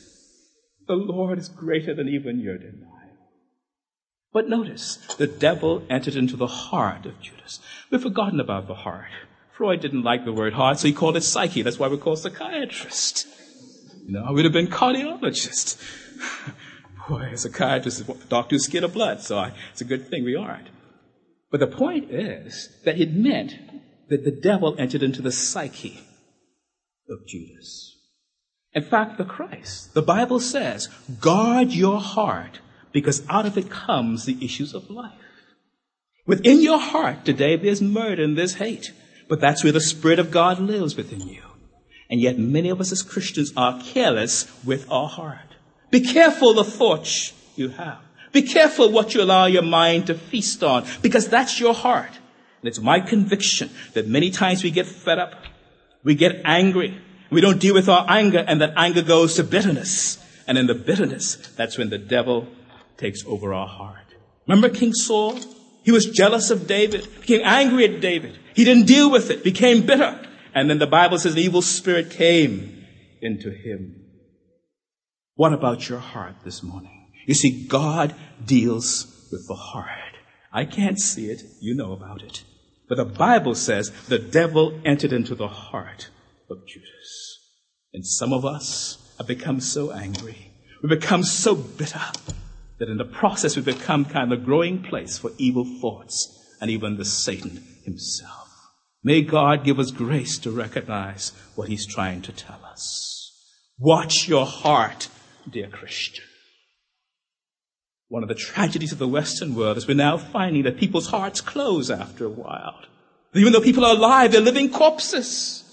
the 0.88 0.96
Lord 0.96 1.40
is 1.40 1.50
greater 1.50 1.94
than 1.94 2.08
even 2.08 2.40
your 2.40 2.58
denial. 2.58 2.93
But 4.34 4.50
notice, 4.50 4.98
the 5.18 5.28
devil 5.28 5.86
entered 5.92 6.16
into 6.16 6.36
the 6.36 6.48
heart 6.48 7.06
of 7.06 7.22
Judas. 7.22 7.60
We've 7.92 8.02
forgotten 8.02 8.40
about 8.40 8.68
the 8.68 8.74
heart. 8.74 9.12
Freud 9.52 9.82
didn't 9.82 10.02
like 10.02 10.26
the 10.26 10.34
word 10.34 10.54
heart, 10.54 10.80
so 10.80 10.88
he 10.88 10.94
called 10.94 11.16
it 11.16 11.22
psyche. 11.22 11.62
That's 11.62 11.78
why 11.78 11.88
we 11.88 11.98
call 11.98 12.16
psychiatrist. 12.16 13.28
You 14.08 14.14
know, 14.14 14.24
I 14.28 14.32
would 14.32 14.44
have 14.44 14.54
been 14.54 14.68
cardiologist. 14.68 15.80
Boy, 17.08 17.30
a 17.32 17.38
psychiatrist, 17.38 18.10
a 18.10 18.14
doctor 18.28 18.56
who's 18.56 18.66
scared 18.66 18.84
of 18.84 18.94
blood, 18.94 19.22
so 19.22 19.38
I, 19.38 19.54
it's 19.72 19.82
a 19.82 19.86
good 19.86 20.10
thing 20.10 20.24
we 20.24 20.36
aren't. 20.36 20.70
But 21.52 21.60
the 21.60 21.68
point 21.68 22.10
is 22.10 22.70
that 22.86 23.00
it 23.00 23.14
meant 23.14 23.54
that 24.10 24.24
the 24.26 24.32
devil 24.32 24.76
entered 24.80 25.04
into 25.04 25.22
the 25.22 25.32
psyche 25.32 26.02
of 27.08 27.28
Judas. 27.28 27.96
In 28.74 28.84
fact, 28.84 29.20
the 29.20 29.26
Christ, 29.26 29.94
the 29.94 30.02
Bible 30.02 30.40
says, 30.40 30.88
guard 31.20 31.72
your 31.72 32.02
heart 32.02 32.60
because 32.94 33.24
out 33.28 33.46
of 33.46 33.58
it 33.58 33.70
comes 33.70 34.26
the 34.26 34.38
issues 34.44 34.74
of 34.74 34.90
life. 34.90 35.12
Within 36.26 36.62
your 36.62 36.80
heart 36.80 37.26
today, 37.26 37.58
there's 37.58 37.82
murder 37.82 38.24
and 38.24 38.38
there's 38.38 38.56
hate, 38.56 38.94
but 39.28 39.42
that's 39.42 39.64
where 39.64 39.74
the 39.74 39.82
Spirit 39.82 40.20
of 40.20 40.32
God 40.32 40.60
lives 40.60 40.96
within 40.96 41.28
you. 41.28 41.42
And 42.10 42.22
yet 42.22 42.38
many 42.38 42.70
of 42.70 42.80
us 42.80 42.92
as 42.92 43.02
Christians 43.02 43.52
are 43.58 43.82
careless 43.82 44.48
with 44.64 44.90
our 44.90 45.10
heart. 45.10 45.56
Be 45.92 46.02
careful 46.02 46.54
the 46.54 46.64
thoughts 46.64 47.34
you 47.56 47.70
have. 47.70 48.00
Be 48.32 48.44
careful 48.44 48.92
what 48.92 49.14
you 49.14 49.22
allow 49.22 49.46
your 49.46 49.64
mind 49.64 50.08
to 50.08 50.16
feast 50.16 50.64
on, 50.64 50.86
because 51.02 51.28
that's 51.28 51.60
your 51.60 51.74
heart. 51.74 52.12
And 52.62 52.70
it's 52.70 52.80
my 52.80 53.00
conviction 53.00 53.70
that 53.94 54.08
many 54.08 54.32
times 54.32 54.64
we 54.64 54.72
get 54.72 54.88
fed 54.88 55.20
up, 55.20 55.34
we 56.04 56.16
get 56.16 56.42
angry, 56.46 57.00
we 57.30 57.42
don't 57.42 57.60
deal 57.60 57.74
with 57.74 57.90
our 57.90 58.06
anger, 58.08 58.44
and 58.48 58.62
that 58.62 58.74
anger 58.78 59.02
goes 59.02 59.36
to 59.36 59.44
bitterness. 59.44 60.18
And 60.48 60.58
in 60.58 60.68
the 60.68 60.76
bitterness, 60.76 61.36
that's 61.58 61.78
when 61.78 61.90
the 61.90 61.98
devil 61.98 62.48
takes 62.98 63.26
over 63.26 63.54
our 63.54 63.68
heart. 63.68 64.16
Remember 64.48 64.70
King 64.70 64.94
Saul? 64.94 65.40
He 65.84 65.92
was 65.92 66.06
jealous 66.06 66.50
of 66.50 66.68
David, 66.68 67.08
became 67.22 67.42
angry 67.44 67.86
at 67.86 68.02
David. 68.02 68.40
He 68.56 68.64
didn't 68.64 68.86
deal 68.86 69.12
with 69.12 69.30
it, 69.30 69.44
became 69.44 69.86
bitter. 69.86 70.20
And 70.56 70.70
then 70.70 70.80
the 70.80 70.88
Bible 70.88 71.18
says 71.18 71.34
an 71.34 71.40
evil 71.40 71.62
spirit 71.62 72.12
came 72.12 72.86
into 73.22 73.52
him. 73.52 74.04
What 75.36 75.54
about 75.54 75.90
your 75.90 76.00
heart 76.00 76.36
this 76.46 76.64
morning? 76.64 77.10
You 77.26 77.34
see, 77.34 77.68
God 77.68 78.16
deals 78.46 79.28
with 79.32 79.48
the 79.48 79.56
heart. 79.56 79.90
I 80.52 80.66
can't 80.66 81.00
see 81.00 81.30
it. 81.30 81.42
You 81.60 81.76
know 81.76 81.92
about 81.92 82.22
it. 82.22 82.44
But 82.88 82.98
the 82.98 83.06
Bible 83.06 83.56
says 83.56 83.92
the 84.08 84.20
devil 84.20 84.80
entered 84.86 85.12
into 85.12 85.36
the 85.36 85.48
heart 85.48 86.10
of 86.50 86.68
Judas. 86.68 87.40
And 87.94 88.06
some 88.06 88.32
of 88.34 88.46
us 88.46 89.16
have 89.18 89.28
become 89.28 89.60
so 89.60 89.92
angry. 89.92 90.52
We 90.82 90.90
become 90.90 91.24
so 91.24 91.56
bitter 91.56 92.02
that 92.84 92.92
in 92.92 92.98
the 92.98 93.06
process 93.06 93.56
we 93.56 93.62
become 93.62 94.04
kind 94.04 94.30
of 94.30 94.38
a 94.38 94.44
growing 94.44 94.84
place 94.84 95.18
for 95.18 95.32
evil 95.38 95.64
thoughts 95.80 96.38
and 96.60 96.70
even 96.70 96.98
the 96.98 97.06
Satan 97.06 97.64
himself. 97.86 98.50
May 99.02 99.22
God 99.22 99.64
give 99.64 99.80
us 99.80 99.90
grace 99.90 100.38
to 100.40 100.52
recognize 100.52 101.32
what 101.56 101.70
he's 101.70 101.86
trying 101.88 102.22
to 102.24 102.34
tell 102.34 102.60
us. 102.66 103.32
Watch 103.80 104.28
your 104.28 104.46
heart, 104.46 105.08
dear 105.50 105.68
Christian. 105.68 106.26
One 108.10 108.22
of 108.22 108.28
the 108.28 108.36
tragedies 108.36 108.92
of 108.92 109.00
the 109.00 109.08
Western 109.08 109.56
world 109.56 109.78
is 109.78 109.88
we're 109.88 109.94
now 109.94 110.18
finding 110.18 110.64
that 110.64 110.78
people's 110.78 111.08
hearts 111.08 111.40
close 111.40 111.90
after 111.90 112.26
a 112.26 112.30
while. 112.30 112.82
Even 113.34 113.54
though 113.54 113.62
people 113.62 113.86
are 113.86 113.96
alive, 113.96 114.34
they're 114.34 114.42
living 114.42 114.70
corpses. 114.70 115.64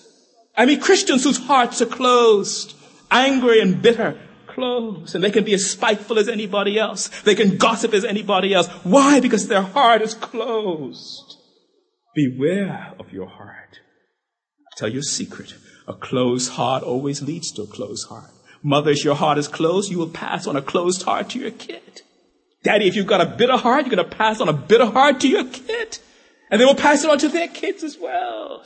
I 0.56 0.64
mean 0.64 0.80
Christians 0.80 1.24
whose 1.24 1.38
hearts 1.38 1.82
are 1.82 1.86
closed, 1.86 2.76
angry 3.10 3.60
and 3.60 3.82
bitter 3.82 4.16
clothes 4.60 5.14
and 5.14 5.24
they 5.24 5.30
can 5.30 5.44
be 5.44 5.54
as 5.54 5.70
spiteful 5.70 6.18
as 6.18 6.28
anybody 6.28 6.78
else. 6.78 7.08
They 7.22 7.34
can 7.34 7.56
gossip 7.56 7.94
as 7.94 8.04
anybody 8.04 8.52
else. 8.52 8.68
Why? 8.84 9.20
Because 9.20 9.48
their 9.48 9.62
heart 9.62 10.02
is 10.02 10.14
closed. 10.14 11.36
Beware 12.14 12.94
of 12.98 13.12
your 13.12 13.28
heart. 13.28 13.78
I'll 13.78 14.76
tell 14.76 14.88
you 14.88 15.00
a 15.00 15.02
secret. 15.02 15.54
A 15.88 15.94
closed 15.94 16.52
heart 16.52 16.82
always 16.82 17.22
leads 17.22 17.50
to 17.52 17.62
a 17.62 17.66
closed 17.66 18.08
heart. 18.08 18.30
Mother, 18.62 18.90
if 18.90 19.04
your 19.04 19.14
heart 19.14 19.38
is 19.38 19.48
closed, 19.48 19.90
you 19.90 19.98
will 19.98 20.10
pass 20.10 20.46
on 20.46 20.56
a 20.56 20.62
closed 20.62 21.02
heart 21.02 21.30
to 21.30 21.38
your 21.38 21.50
kid. 21.50 22.02
Daddy, 22.62 22.86
if 22.86 22.94
you've 22.94 23.06
got 23.06 23.22
a 23.22 23.26
bitter 23.26 23.56
heart, 23.56 23.86
you're 23.86 23.96
going 23.96 24.10
to 24.10 24.16
pass 24.16 24.40
on 24.40 24.48
a 24.50 24.52
bitter 24.52 24.86
heart 24.86 25.20
to 25.20 25.28
your 25.28 25.44
kid. 25.44 25.98
And 26.50 26.60
they 26.60 26.66
will 26.66 26.74
pass 26.74 27.02
it 27.04 27.10
on 27.10 27.18
to 27.18 27.28
their 27.28 27.48
kids 27.48 27.82
as 27.82 27.96
well. 27.98 28.64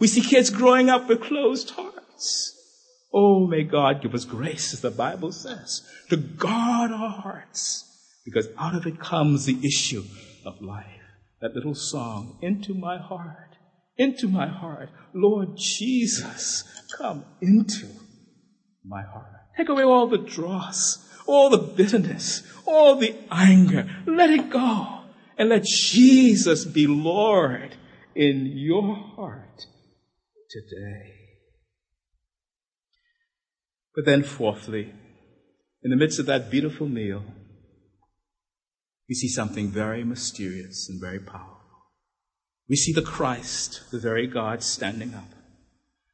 We 0.00 0.08
see 0.08 0.20
kids 0.20 0.50
growing 0.50 0.90
up 0.90 1.08
with 1.08 1.20
closed 1.20 1.70
hearts. 1.70 2.55
Oh, 3.18 3.46
may 3.46 3.62
God 3.62 4.02
give 4.02 4.14
us 4.14 4.26
grace, 4.26 4.74
as 4.74 4.82
the 4.82 4.90
Bible 4.90 5.32
says, 5.32 5.80
to 6.10 6.18
guard 6.18 6.90
our 6.90 7.08
hearts, 7.08 7.82
because 8.26 8.46
out 8.58 8.74
of 8.74 8.86
it 8.86 9.00
comes 9.00 9.46
the 9.46 9.58
issue 9.66 10.02
of 10.44 10.60
life. 10.60 10.84
That 11.40 11.54
little 11.54 11.74
song, 11.74 12.38
into 12.42 12.74
my 12.74 12.98
heart, 12.98 13.56
into 13.96 14.28
my 14.28 14.46
heart, 14.46 14.90
Lord 15.14 15.56
Jesus, 15.56 16.62
come 16.98 17.24
into 17.40 17.86
my 18.84 19.00
heart. 19.00 19.32
Take 19.56 19.70
away 19.70 19.84
all 19.84 20.08
the 20.08 20.18
dross, 20.18 20.98
all 21.26 21.48
the 21.48 21.56
bitterness, 21.56 22.42
all 22.66 22.96
the 22.96 23.16
anger. 23.30 23.88
Let 24.06 24.28
it 24.28 24.50
go. 24.50 25.04
And 25.38 25.48
let 25.48 25.64
Jesus 25.64 26.66
be 26.66 26.86
Lord 26.86 27.76
in 28.14 28.44
your 28.44 28.94
heart 28.94 29.64
today. 30.50 31.25
But 33.96 34.04
then, 34.04 34.22
fourthly, 34.22 34.92
in 35.82 35.90
the 35.90 35.96
midst 35.96 36.20
of 36.20 36.26
that 36.26 36.50
beautiful 36.50 36.86
meal, 36.86 37.24
we 39.08 39.14
see 39.14 39.28
something 39.28 39.68
very 39.68 40.04
mysterious 40.04 40.88
and 40.90 41.00
very 41.00 41.18
powerful. 41.18 41.56
We 42.68 42.76
see 42.76 42.92
the 42.92 43.02
Christ, 43.02 43.90
the 43.90 43.98
very 43.98 44.26
God, 44.26 44.62
standing 44.62 45.14
up. 45.14 45.30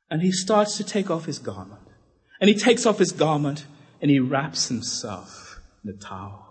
And 0.09 0.23
he 0.23 0.31
starts 0.31 0.77
to 0.77 0.85
take 0.85 1.11
off 1.11 1.25
his 1.25 1.39
garment. 1.41 1.81
And 2.41 2.49
he 2.49 2.55
takes 2.55 2.87
off 2.87 2.99
his 2.99 3.13
garment 3.13 3.67
and 4.01 4.11
he 4.11 4.21
wraps 4.21 4.69
himself 4.69 5.61
in 5.85 5.91
a 5.91 5.97
towel. 5.97 6.47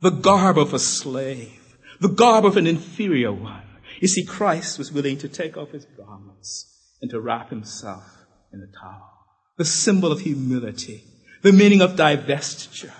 The 0.00 0.10
garb 0.10 0.58
of 0.58 0.74
a 0.74 0.78
slave. 0.78 1.76
The 2.00 2.08
garb 2.08 2.44
of 2.44 2.56
an 2.56 2.66
inferior 2.66 3.32
one. 3.32 3.64
You 4.00 4.06
see, 4.06 4.24
Christ 4.24 4.78
was 4.78 4.92
willing 4.92 5.18
to 5.18 5.28
take 5.28 5.56
off 5.56 5.70
his 5.70 5.86
garments 5.86 6.94
and 7.00 7.10
to 7.10 7.20
wrap 7.20 7.50
himself 7.50 8.04
in 8.52 8.60
a 8.60 8.78
towel. 8.78 9.17
The 9.58 9.64
symbol 9.64 10.10
of 10.10 10.20
humility. 10.20 11.04
The 11.42 11.52
meaning 11.52 11.82
of 11.82 11.96
divestiture. 11.96 12.92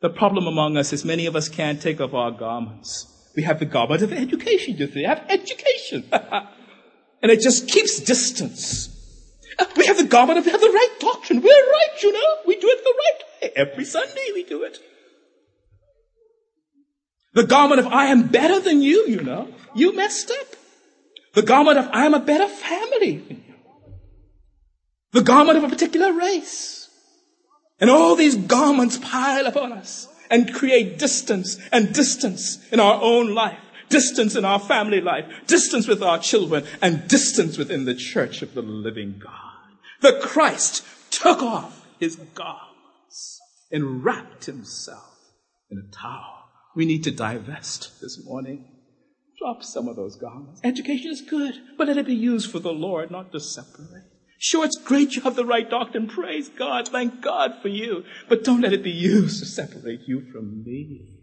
The 0.00 0.10
problem 0.10 0.46
among 0.46 0.76
us 0.76 0.92
is 0.92 1.04
many 1.04 1.26
of 1.26 1.34
us 1.34 1.48
can't 1.48 1.82
take 1.82 2.00
off 2.00 2.14
our 2.14 2.30
garments. 2.30 3.32
We 3.34 3.42
have 3.42 3.58
the 3.58 3.66
garment 3.66 4.02
of 4.02 4.12
education, 4.12 4.76
you 4.76 4.86
see. 4.86 5.02
have 5.04 5.24
education. 5.28 6.04
and 6.12 7.32
it 7.32 7.40
just 7.40 7.68
keeps 7.68 8.00
distance. 8.00 8.94
We 9.76 9.86
have 9.86 9.96
the 9.96 10.04
garment 10.04 10.38
of, 10.38 10.46
we 10.46 10.52
have 10.52 10.60
the 10.60 10.66
right 10.68 10.96
doctrine. 11.00 11.40
We're 11.40 11.70
right, 11.70 12.02
you 12.02 12.12
know. 12.12 12.36
We 12.46 12.60
do 12.60 12.68
it 12.68 12.84
the 12.84 12.94
right 12.96 13.22
way. 13.42 13.52
Every 13.56 13.84
Sunday 13.84 14.30
we 14.34 14.44
do 14.44 14.62
it. 14.62 14.78
The 17.34 17.44
garment 17.44 17.80
of 17.80 17.86
I 17.86 18.06
am 18.06 18.28
better 18.28 18.60
than 18.60 18.82
you, 18.82 19.06
you 19.06 19.22
know. 19.22 19.48
You 19.74 19.94
messed 19.94 20.30
up. 20.30 20.46
The 21.34 21.42
garment 21.42 21.78
of 21.78 21.88
I 21.92 22.06
am 22.06 22.14
a 22.14 22.20
better 22.20 22.48
family. 22.48 23.27
The 25.18 25.24
garment 25.24 25.58
of 25.58 25.64
a 25.64 25.68
particular 25.68 26.12
race. 26.12 26.88
And 27.80 27.90
all 27.90 28.14
these 28.14 28.36
garments 28.36 28.98
pile 28.98 29.48
upon 29.48 29.72
us 29.72 30.06
and 30.30 30.54
create 30.54 31.00
distance 31.00 31.58
and 31.72 31.92
distance 31.92 32.64
in 32.70 32.78
our 32.78 33.02
own 33.02 33.34
life, 33.34 33.58
distance 33.88 34.36
in 34.36 34.44
our 34.44 34.60
family 34.60 35.00
life, 35.00 35.24
distance 35.48 35.88
with 35.88 36.04
our 36.04 36.20
children, 36.20 36.64
and 36.80 37.08
distance 37.08 37.58
within 37.58 37.84
the 37.84 37.96
church 37.96 38.42
of 38.42 38.54
the 38.54 38.62
living 38.62 39.20
God. 39.20 39.32
The 40.02 40.20
Christ 40.22 40.84
took 41.10 41.42
off 41.42 41.84
his 41.98 42.14
garments 42.14 43.40
and 43.72 44.04
wrapped 44.04 44.44
himself 44.44 45.18
in 45.68 45.78
a 45.78 45.96
towel. 45.96 46.44
We 46.76 46.86
need 46.86 47.02
to 47.02 47.10
divest 47.10 48.00
this 48.00 48.24
morning. 48.24 48.66
Drop 49.36 49.64
some 49.64 49.88
of 49.88 49.96
those 49.96 50.14
garments. 50.14 50.60
Education 50.62 51.10
is 51.10 51.22
good, 51.22 51.54
but 51.76 51.88
let 51.88 51.96
it 51.96 52.06
be 52.06 52.14
used 52.14 52.52
for 52.52 52.60
the 52.60 52.72
Lord, 52.72 53.10
not 53.10 53.32
to 53.32 53.40
separate. 53.40 54.04
Sure, 54.38 54.64
it's 54.64 54.76
great 54.76 55.16
you 55.16 55.22
have 55.22 55.34
the 55.34 55.44
right 55.44 55.68
doctrine. 55.68 56.06
Praise 56.06 56.48
God. 56.48 56.88
Thank 56.88 57.20
God 57.20 57.56
for 57.60 57.68
you. 57.68 58.04
But 58.28 58.44
don't 58.44 58.60
let 58.60 58.72
it 58.72 58.84
be 58.84 58.90
used 58.90 59.40
to 59.40 59.46
separate 59.46 60.02
you 60.06 60.30
from 60.32 60.62
me. 60.64 61.18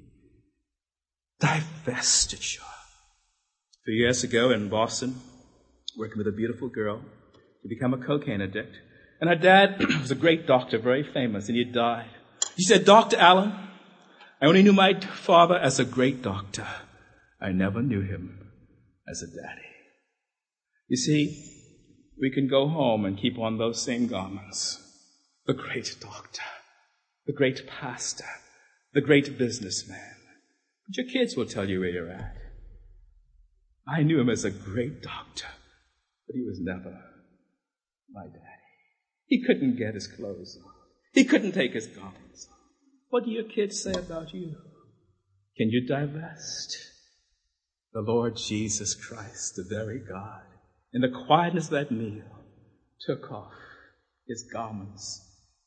Divestiture. 1.41 2.59
A 2.59 3.83
few 3.85 3.93
years 3.93 4.23
ago 4.23 4.51
in 4.51 4.67
Boston, 4.67 5.15
working 5.97 6.17
with 6.17 6.27
a 6.27 6.35
beautiful 6.35 6.67
girl, 6.67 7.01
he 7.63 7.69
became 7.69 7.93
a 7.93 8.05
cocaine 8.05 8.41
addict. 8.41 8.75
And 9.21 9.29
her 9.29 9.35
dad 9.35 9.79
was 10.01 10.11
a 10.11 10.15
great 10.15 10.45
doctor, 10.45 10.77
very 10.77 11.03
famous, 11.03 11.47
and 11.47 11.55
he 11.55 11.63
died. 11.63 12.09
He 12.57 12.63
said, 12.63 12.83
Dr. 12.83 13.17
Allen, 13.17 13.53
I 14.41 14.45
only 14.45 14.61
knew 14.61 14.73
my 14.73 14.99
father 14.99 15.55
as 15.55 15.79
a 15.79 15.85
great 15.85 16.21
doctor. 16.21 16.67
I 17.39 17.51
never 17.53 17.81
knew 17.81 18.01
him 18.01 18.51
as 19.09 19.21
a 19.21 19.27
daddy. 19.27 19.61
You 20.87 20.97
see, 20.97 21.54
we 22.19 22.31
can 22.31 22.47
go 22.47 22.67
home 22.67 23.05
and 23.05 23.17
keep 23.17 23.37
on 23.37 23.57
those 23.57 23.81
same 23.81 24.07
garments. 24.07 24.81
The 25.45 25.53
great 25.53 25.97
doctor, 25.99 26.41
the 27.25 27.33
great 27.33 27.67
pastor, 27.67 28.25
the 28.93 29.01
great 29.01 29.37
businessman. 29.37 30.15
But 30.87 30.97
your 30.97 31.07
kids 31.07 31.35
will 31.35 31.45
tell 31.45 31.69
you 31.69 31.81
where 31.81 31.89
you're 31.89 32.09
at. 32.09 32.35
I 33.87 34.03
knew 34.03 34.19
him 34.19 34.29
as 34.29 34.43
a 34.43 34.51
great 34.51 35.03
doctor, 35.03 35.47
but 36.25 36.35
he 36.35 36.41
was 36.41 36.59
never 36.59 36.97
my 38.11 38.25
daddy. 38.25 38.39
He 39.27 39.43
couldn't 39.43 39.77
get 39.77 39.93
his 39.93 40.07
clothes 40.07 40.57
off. 40.65 40.71
He 41.13 41.25
couldn't 41.25 41.51
take 41.51 41.73
his 41.73 41.87
garments 41.87 42.47
off. 42.51 42.57
What 43.09 43.25
do 43.25 43.31
your 43.31 43.43
kids 43.43 43.81
say 43.81 43.93
about 43.93 44.33
you? 44.33 44.55
Can 45.57 45.69
you 45.69 45.85
divest? 45.85 46.77
The 47.93 48.01
Lord 48.01 48.35
Jesus 48.35 48.93
Christ, 48.93 49.55
the 49.55 49.65
very 49.69 49.99
God, 49.99 50.44
in 50.95 51.01
the 51.01 51.25
quietness 51.27 51.65
of 51.65 51.71
that 51.71 51.91
meal, 51.91 52.23
took 53.05 53.29
off 53.31 53.51
his 54.27 54.45
garments 54.51 55.21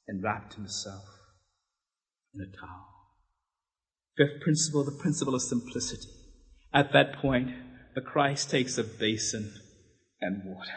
and 0.09 0.25
wrapped 0.25 0.55
himself 0.55 1.05
in 2.35 2.41
a 2.41 2.57
towel. 2.57 2.87
Fifth 4.17 4.43
principle, 4.43 4.85
the 4.85 4.99
principle 5.01 5.35
of 5.35 5.43
simplicity. 5.43 6.09
At 6.73 6.93
that 6.95 7.13
point, 7.13 7.51
the 7.95 8.01
Christ 8.01 8.51
takes 8.51 8.79
a 8.79 8.83
basin 8.83 9.53
and 10.21 10.43
water. 10.45 10.71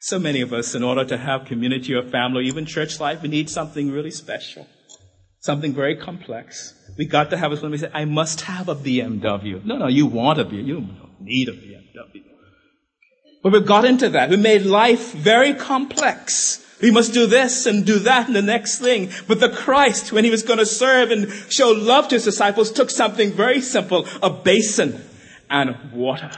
So 0.00 0.18
many 0.18 0.42
of 0.42 0.52
us, 0.52 0.74
in 0.74 0.84
order 0.84 1.04
to 1.06 1.18
have 1.18 1.46
community 1.46 1.94
or 1.94 2.02
family 2.02 2.40
or 2.40 2.42
even 2.42 2.66
church 2.66 3.00
life, 3.00 3.22
we 3.22 3.28
need 3.28 3.50
something 3.50 3.90
really 3.90 4.10
special 4.10 4.66
something 5.40 5.72
very 5.72 5.96
complex. 5.96 6.74
We 6.96 7.06
got 7.06 7.30
to 7.30 7.36
have 7.36 7.52
it 7.52 7.62
when 7.62 7.72
we 7.72 7.78
say, 7.78 7.90
I 7.92 8.04
must 8.04 8.42
have 8.42 8.68
a 8.68 8.74
BMW. 8.74 9.64
No, 9.64 9.78
no, 9.78 9.88
you 9.88 10.06
want 10.06 10.38
a 10.38 10.44
BMW. 10.44 10.66
You 10.66 10.74
don't 10.80 11.20
need 11.20 11.48
a 11.48 11.52
BMW. 11.52 12.29
But 13.42 13.52
we've 13.52 13.66
got 13.66 13.84
into 13.84 14.10
that. 14.10 14.30
We 14.30 14.36
made 14.36 14.62
life 14.62 15.12
very 15.12 15.54
complex. 15.54 16.66
We 16.82 16.90
must 16.90 17.12
do 17.12 17.26
this 17.26 17.66
and 17.66 17.84
do 17.84 17.98
that 18.00 18.26
and 18.26 18.36
the 18.36 18.42
next 18.42 18.78
thing. 18.78 19.10
But 19.26 19.40
the 19.40 19.50
Christ, 19.50 20.12
when 20.12 20.24
he 20.24 20.30
was 20.30 20.42
going 20.42 20.58
to 20.58 20.66
serve 20.66 21.10
and 21.10 21.30
show 21.50 21.70
love 21.70 22.08
to 22.08 22.16
his 22.16 22.24
disciples, 22.24 22.70
took 22.70 22.90
something 22.90 23.32
very 23.32 23.60
simple, 23.60 24.06
a 24.22 24.30
basin 24.30 25.02
and 25.50 25.92
water. 25.92 26.30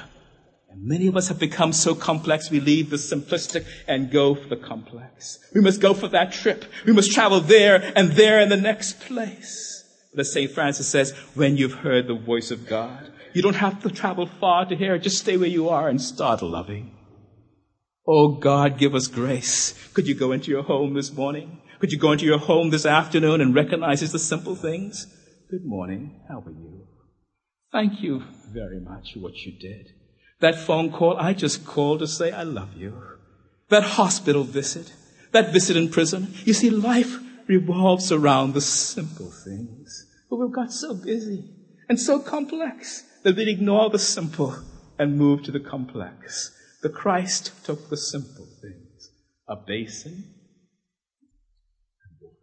And 0.71 0.85
many 0.85 1.07
of 1.07 1.17
us 1.17 1.29
have 1.29 1.38
become 1.38 1.73
so 1.73 1.95
complex, 1.95 2.51
we 2.51 2.59
leave 2.59 2.91
the 2.91 2.97
simplistic 2.97 3.67
and 3.87 4.11
go 4.11 4.35
for 4.35 4.49
the 4.49 4.57
complex. 4.57 5.38
We 5.55 5.61
must 5.61 5.81
go 5.81 5.95
for 5.95 6.09
that 6.09 6.33
trip. 6.33 6.65
We 6.87 6.93
must 6.93 7.12
travel 7.12 7.41
there 7.41 7.93
and 7.95 8.12
there 8.12 8.41
in 8.41 8.49
the 8.49 8.57
next 8.57 9.01
place. 9.01 9.85
But 10.12 10.21
as 10.21 10.33
St. 10.33 10.51
Francis 10.51 10.88
says, 10.88 11.12
when 11.35 11.57
you've 11.57 11.73
heard 11.73 12.07
the 12.07 12.15
voice 12.15 12.51
of 12.51 12.67
God, 12.67 13.12
you 13.35 13.42
don't 13.42 13.55
have 13.55 13.83
to 13.83 13.90
travel 13.90 14.27
far 14.27 14.66
to 14.66 14.77
hear 14.77 14.95
it. 14.95 15.03
Just 15.03 15.18
stay 15.18 15.37
where 15.37 15.49
you 15.49 15.68
are 15.68 15.88
and 15.88 16.01
start 16.01 16.42
loving. 16.42 16.95
Oh 18.07 18.33
God, 18.33 18.79
give 18.79 18.95
us 18.95 19.07
grace. 19.07 19.75
Could 19.95 20.07
you 20.09 20.14
go 20.14 20.33
into 20.33 20.51
your 20.51 20.64
home 20.64 20.95
this 20.95 21.12
morning? 21.12 21.61
Could 21.79 21.92
you 21.92 21.99
go 21.99 22.12
into 22.12 22.25
your 22.25 22.38
home 22.38 22.71
this 22.71 22.87
afternoon 22.87 23.40
and 23.40 23.55
recognize 23.55 24.01
the 24.12 24.18
simple 24.18 24.55
things? 24.55 25.07
Good 25.51 25.64
morning. 25.64 26.21
How 26.29 26.40
are 26.40 26.51
you? 26.51 26.87
Thank 27.71 28.03
you 28.03 28.23
very 28.53 28.81
much 28.81 29.14
for 29.14 29.21
what 29.21 29.37
you 29.37 29.53
did. 29.59 29.88
That 30.40 30.59
phone 30.59 30.90
call, 30.90 31.16
I 31.16 31.33
just 31.33 31.64
called 31.64 32.01
to 32.01 32.07
say 32.07 32.33
I 32.33 32.42
love 32.42 32.75
you. 32.77 33.01
That 33.68 33.85
hospital 33.85 34.45
visit, 34.45 34.92
that 35.31 35.53
visit 35.53 35.77
in 35.77 35.88
prison. 35.88 36.35
You 36.45 36.53
see, 36.53 36.71
life 36.71 37.18
revolves 37.47 38.11
around 38.11 38.55
the 38.55 38.61
simple 38.61 39.31
things. 39.31 40.07
But 40.29 40.37
we've 40.37 40.53
got 40.53 40.73
so 40.73 40.95
busy 40.95 41.51
and 41.88 41.99
so 41.99 42.18
complex 42.18 43.05
that 43.23 43.37
they'd 43.37 43.49
ignore 43.49 43.91
the 43.91 43.99
simple 43.99 44.57
and 44.99 45.19
move 45.19 45.43
to 45.45 45.53
the 45.53 45.61
complex. 45.61 46.53
The 46.83 46.89
Christ 46.89 47.53
took 47.65 47.89
the 47.89 47.97
simple 47.97 48.47
things, 48.61 49.11
a 49.49 49.57
basin 49.57 50.35
and 52.05 52.17
water. 52.21 52.37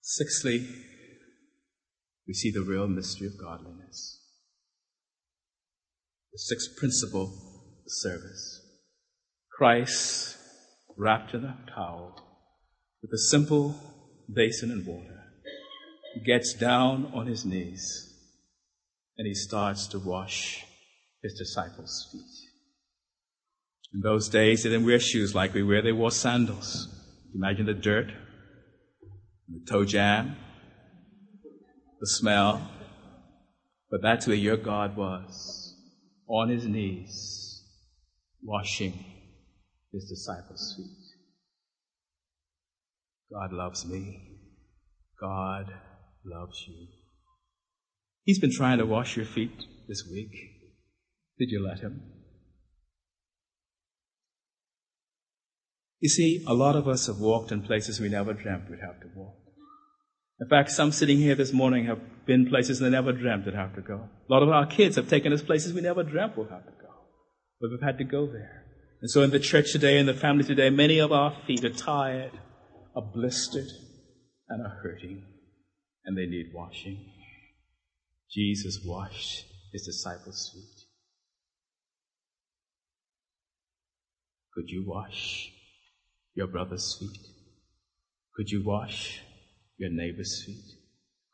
Sixthly, 0.00 0.66
we 2.26 2.34
see 2.34 2.50
the 2.50 2.62
real 2.62 2.88
mystery 2.88 3.26
of 3.26 3.34
godliness. 3.38 4.20
The 6.32 6.38
sixth 6.38 6.76
principle, 6.78 7.82
service. 7.86 8.62
Christ 9.50 10.38
wrapped 10.96 11.34
in 11.34 11.44
a 11.44 11.58
towel 11.74 12.14
with 13.02 13.10
a 13.12 13.18
simple 13.18 13.74
basin 14.32 14.70
and 14.70 14.86
water 14.86 15.19
gets 16.24 16.54
down 16.54 17.10
on 17.14 17.26
his 17.26 17.44
knees 17.44 18.14
and 19.16 19.26
he 19.26 19.34
starts 19.34 19.86
to 19.88 19.98
wash 19.98 20.64
his 21.22 21.34
disciples' 21.34 22.08
feet. 22.10 22.50
In 23.92 24.00
those 24.00 24.28
days, 24.28 24.62
they 24.62 24.70
didn't 24.70 24.86
wear 24.86 25.00
shoes 25.00 25.34
like 25.34 25.52
we 25.52 25.62
wear, 25.62 25.82
they 25.82 25.92
wore 25.92 26.10
sandals. 26.10 26.88
Imagine 27.34 27.66
the 27.66 27.74
dirt, 27.74 28.12
the 29.48 29.60
toe 29.68 29.84
jam, 29.84 30.36
the 32.00 32.06
smell. 32.06 32.70
But 33.90 34.02
that's 34.02 34.26
where 34.26 34.36
your 34.36 34.56
God 34.56 34.96
was, 34.96 35.76
on 36.28 36.48
his 36.48 36.64
knees, 36.64 37.64
washing 38.42 39.04
his 39.92 40.08
disciples' 40.08 40.74
feet. 40.76 40.96
God 43.32 43.52
loves 43.52 43.84
me. 43.84 44.38
God 45.20 45.72
loves 46.24 46.64
you. 46.66 46.88
He's 48.24 48.38
been 48.38 48.52
trying 48.52 48.78
to 48.78 48.86
wash 48.86 49.16
your 49.16 49.26
feet 49.26 49.64
this 49.88 50.04
week. 50.10 50.32
Did 51.38 51.50
you 51.50 51.66
let 51.66 51.80
him? 51.80 52.02
You 56.00 56.08
see, 56.08 56.42
a 56.46 56.54
lot 56.54 56.76
of 56.76 56.88
us 56.88 57.06
have 57.06 57.18
walked 57.18 57.52
in 57.52 57.62
places 57.62 58.00
we 58.00 58.08
never 58.08 58.32
dreamt 58.32 58.70
we'd 58.70 58.80
have 58.80 59.00
to 59.00 59.08
walk. 59.14 59.36
In 60.40 60.48
fact, 60.48 60.70
some 60.70 60.92
sitting 60.92 61.18
here 61.18 61.34
this 61.34 61.52
morning 61.52 61.84
have 61.86 62.00
been 62.26 62.48
places 62.48 62.78
they 62.78 62.88
never 62.88 63.12
dreamt 63.12 63.44
they'd 63.44 63.54
have 63.54 63.74
to 63.74 63.82
go. 63.82 64.08
A 64.28 64.32
lot 64.32 64.42
of 64.42 64.48
our 64.48 64.64
kids 64.64 64.96
have 64.96 65.08
taken 65.08 65.32
us 65.32 65.42
places 65.42 65.74
we 65.74 65.82
never 65.82 66.02
dreamt 66.02 66.36
we'll 66.36 66.48
have 66.48 66.64
to 66.64 66.72
go. 66.72 66.88
But 67.60 67.70
we've 67.70 67.82
had 67.82 67.98
to 67.98 68.04
go 68.04 68.26
there. 68.26 68.64
And 69.02 69.10
so 69.10 69.22
in 69.22 69.30
the 69.30 69.38
church 69.38 69.72
today, 69.72 69.98
in 69.98 70.06
the 70.06 70.14
family 70.14 70.44
today, 70.44 70.70
many 70.70 70.98
of 70.98 71.12
our 71.12 71.34
feet 71.46 71.64
are 71.64 71.72
tired, 71.72 72.32
are 72.96 73.02
blistered, 73.02 73.68
and 74.48 74.62
are 74.62 74.80
hurting, 74.82 75.24
and 76.04 76.16
they 76.16 76.26
need 76.26 76.52
washing. 76.52 76.98
Jesus 78.30 78.78
washed 78.84 79.44
his 79.72 79.84
disciples' 79.84 80.50
feet. 80.52 80.86
Could 84.54 84.68
you 84.68 84.84
wash 84.86 85.52
your 86.34 86.46
brother's 86.46 86.96
feet? 86.98 87.18
Could 88.34 88.50
you 88.50 88.62
wash 88.64 89.20
your 89.76 89.90
neighbor's 89.90 90.42
feet? 90.44 90.76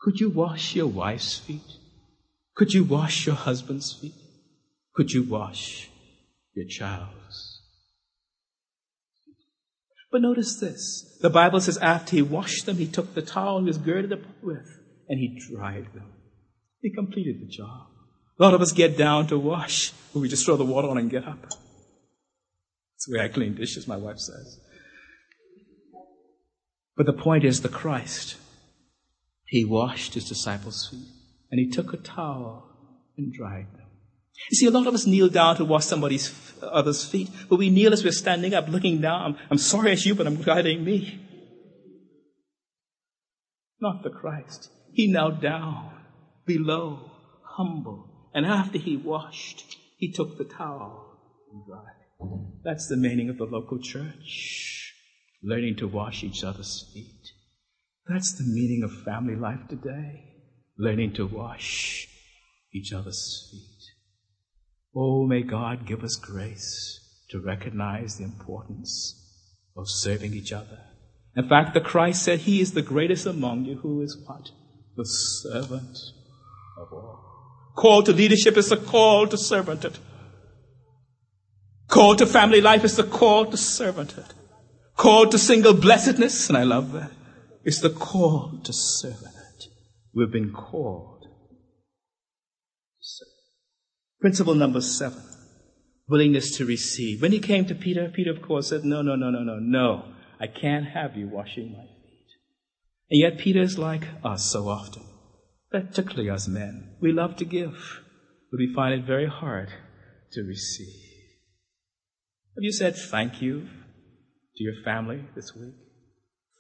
Could 0.01 0.21
you 0.21 0.29
wash 0.29 0.75
your 0.75 0.87
wife's 0.87 1.39
feet? 1.39 1.79
Could 2.55 2.73
you 2.73 2.85
wash 2.85 3.27
your 3.27 3.35
husband's 3.35 3.93
feet? 3.93 4.15
Could 4.95 5.13
you 5.13 5.25
wash 5.25 5.91
your 6.55 6.67
child's? 6.67 7.26
But 10.11 10.23
notice 10.23 10.59
this. 10.61 11.19
The 11.21 11.31
Bible 11.31 11.61
says 11.61 11.79
after 11.79 12.17
he 12.17 12.23
washed 12.23 12.67
them, 12.67 12.77
he 12.77 12.87
took 12.87 13.15
the 13.15 13.23
towel 13.23 13.61
he 13.61 13.67
was 13.67 13.79
girded 13.79 14.13
up 14.13 14.21
with 14.43 14.67
and 15.09 15.19
he 15.19 15.41
dried 15.51 15.93
them. 15.95 16.13
He 16.81 16.93
completed 16.93 17.41
the 17.41 17.49
job. 17.49 17.89
A 18.39 18.43
lot 18.43 18.55
of 18.55 18.61
us 18.61 18.73
get 18.73 18.97
down 18.97 19.27
to 19.29 19.39
wash, 19.39 19.93
but 20.13 20.21
we 20.21 20.29
just 20.29 20.45
throw 20.45 20.57
the 20.57 20.65
water 20.65 20.89
on 20.89 20.99
and 20.99 21.11
get 21.11 21.27
up. 21.27 21.43
That's 21.43 23.07
the 23.07 23.17
way 23.17 23.25
I 23.25 23.29
clean 23.29 23.55
dishes, 23.55 23.89
my 23.89 23.97
wife 23.97 24.19
says. 24.19 24.61
But 26.97 27.07
the 27.07 27.13
point 27.13 27.45
is 27.45 27.63
the 27.63 27.69
Christ. 27.69 28.37
He 29.47 29.65
washed 29.65 30.15
his 30.15 30.29
disciples' 30.29 30.89
feet 30.91 31.09
and 31.51 31.61
he 31.61 31.71
took 31.71 31.93
a 31.93 31.97
towel 31.97 32.69
and 33.17 33.33
dried 33.33 33.67
them. 33.75 33.86
You 34.51 34.57
see, 34.57 34.67
a 34.67 34.71
lot 34.71 34.87
of 34.87 34.95
us 34.95 35.07
kneel 35.07 35.29
down 35.29 35.57
to 35.57 35.65
wash 35.65 35.85
somebody's 35.85 36.33
other's 36.63 37.05
feet, 37.05 37.29
but 37.49 37.57
we 37.57 37.71
kneel 37.71 37.93
as 37.93 38.05
we're 38.05 38.13
standing 38.13 38.55
up, 38.55 38.69
looking 38.69 39.01
down. 39.01 39.23
I'm, 39.23 39.37
I'm 39.51 39.59
sorry 39.59 39.93
as 39.93 40.07
you, 40.07 40.15
but 40.15 40.27
I'm 40.27 40.43
guiding 40.43 40.85
me. 40.85 41.21
Not 43.81 44.03
the 44.03 44.11
Christ. 44.11 44.71
He 44.93 45.13
knelt 45.13 45.41
down, 45.41 45.93
below, 46.47 47.11
humble, 47.57 48.31
and 48.35 48.47
after 48.47 48.79
he 48.79 48.97
washed, 48.97 49.77
he 49.99 50.13
took 50.13 50.39
the 50.39 50.45
towel 50.45 51.19
and 51.53 51.65
dried. 51.67 52.61
That's 52.65 52.89
the 52.89 52.97
meaning 52.97 53.29
of 53.29 53.37
the 53.37 53.45
local 53.45 53.79
church 53.79 54.87
learning 55.43 55.77
to 55.77 55.87
wash 55.87 56.25
each 56.25 56.43
other's 56.43 56.91
feet. 56.93 57.31
That's 58.09 58.33
the 58.37 58.45
meaning 58.45 58.83
of 58.83 59.05
family 59.05 59.37
life 59.37 59.69
today. 59.69 60.25
Learning 60.79 61.13
to 61.15 61.27
wash 61.27 62.09
each 62.75 62.93
other's 62.93 63.49
feet. 63.51 63.76
Oh, 64.97 65.27
may 65.27 65.43
God 65.43 65.87
give 65.87 66.03
us 66.03 66.17
grace 66.17 67.01
to 67.29 67.39
recognize 67.39 68.17
the 68.17 68.25
importance 68.25 69.15
of 69.77 69.91
serving 69.91 70.33
each 70.33 70.53
other. 70.53 70.81
In 71.37 71.47
fact, 71.47 71.75
the 71.75 71.83
Christ 71.83 72.23
said 72.23 72.41
he 72.41 72.63
is 72.63 72.73
the 72.73 72.81
greatest 72.81 73.27
among 73.27 73.67
you 73.67 73.77
who 73.77 74.01
is 74.01 74.17
what? 74.25 74.49
The 74.97 75.05
servant 75.05 75.99
of 76.81 76.89
all. 76.93 77.27
Call 77.77 78.03
to 78.05 78.13
leadership 78.13 78.57
is 78.57 78.71
the 78.71 78.79
call 78.79 79.27
to 79.27 79.37
servanthood. 79.37 79.99
Call 81.89 82.17
to 82.17 82.25
family 82.27 82.63
life 82.63 82.83
is 82.83 82.97
the 82.97 83.05
call 83.05 83.45
to 83.45 83.57
servanthood. 83.59 84.31
Call 84.97 85.27
to 85.27 85.39
single 85.39 85.75
blessedness, 85.75 86.49
and 86.49 86.57
I 86.57 86.63
love 86.63 86.93
that, 86.93 87.11
is 87.65 87.83
the 87.83 87.91
call 87.91 88.59
to 88.65 88.73
servanthood. 88.73 89.67
We've 90.15 90.33
been 90.33 90.53
called 90.53 91.25
to 91.25 91.29
serve. 92.99 93.29
Principle 94.21 94.55
number 94.55 94.81
seven. 94.81 95.23
Willingness 96.09 96.57
to 96.57 96.65
receive. 96.65 97.21
When 97.21 97.33
he 97.33 97.39
came 97.39 97.67
to 97.67 97.75
Peter, 97.75 98.09
Peter 98.09 98.31
of 98.31 98.43
course 98.43 98.69
said, 98.69 98.85
no, 98.85 99.03
no, 99.03 99.17
no, 99.17 99.31
no, 99.31 99.43
no, 99.43 99.59
no. 99.59 100.13
I 100.41 100.47
can't 100.47 100.87
have 100.87 101.17
you 101.17 101.29
washing 101.29 101.73
my 101.73 101.85
feet. 101.85 102.27
And 103.11 103.21
yet 103.21 103.39
Peter 103.39 103.61
is 103.61 103.79
like 103.79 104.05
us 104.25 104.51
so 104.51 104.69
often. 104.69 105.03
Particularly 105.71 106.31
us 106.31 106.47
men. 106.47 106.97
We 107.01 107.13
love 107.13 107.37
to 107.37 107.45
give, 107.45 108.03
but 108.51 108.59
we 108.59 108.73
find 108.75 108.95
it 108.95 109.07
very 109.07 109.27
hard 109.27 109.69
to 110.33 110.43
receive. 110.43 111.03
Have 112.57 112.63
you 112.63 112.73
said 112.73 112.97
thank 112.97 113.43
you 113.43 113.69
to 114.57 114.65
your 114.65 114.83
family 114.85 115.25
this 115.35 115.55
week? 115.55 115.75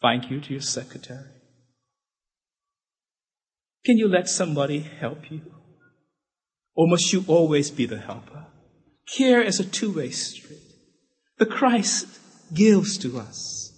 Thank 0.02 0.30
you 0.30 0.40
to 0.40 0.52
your 0.52 0.60
secretary? 0.60 1.30
Can 3.84 3.96
you 3.96 4.08
let 4.08 4.28
somebody 4.28 4.80
help 4.80 5.30
you? 5.30 5.40
Or 6.76 6.86
must 6.86 7.12
you 7.12 7.24
always 7.26 7.70
be 7.70 7.86
the 7.86 7.98
helper? 7.98 8.46
Care 9.06 9.40
is 9.40 9.58
a 9.58 9.64
two-way 9.64 10.10
street. 10.10 10.60
The 11.38 11.46
Christ 11.46 12.06
gives 12.52 12.98
to 12.98 13.18
us. 13.18 13.72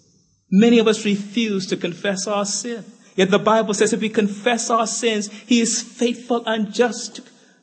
Many 0.51 0.79
of 0.79 0.89
us 0.89 1.05
refuse 1.05 1.67
to 1.67 1.77
confess 1.77 2.27
our 2.27 2.45
sin. 2.45 2.85
Yet 3.15 3.31
the 3.31 3.39
Bible 3.39 3.75
says 3.75 3.93
if 3.93 4.01
we 4.01 4.09
confess 4.09 4.71
our 4.71 4.87
sins, 4.87 5.31
He 5.47 5.61
is 5.61 5.83
faithful 5.83 6.45
and 6.47 6.73
just 6.73 7.17
to 7.17 7.23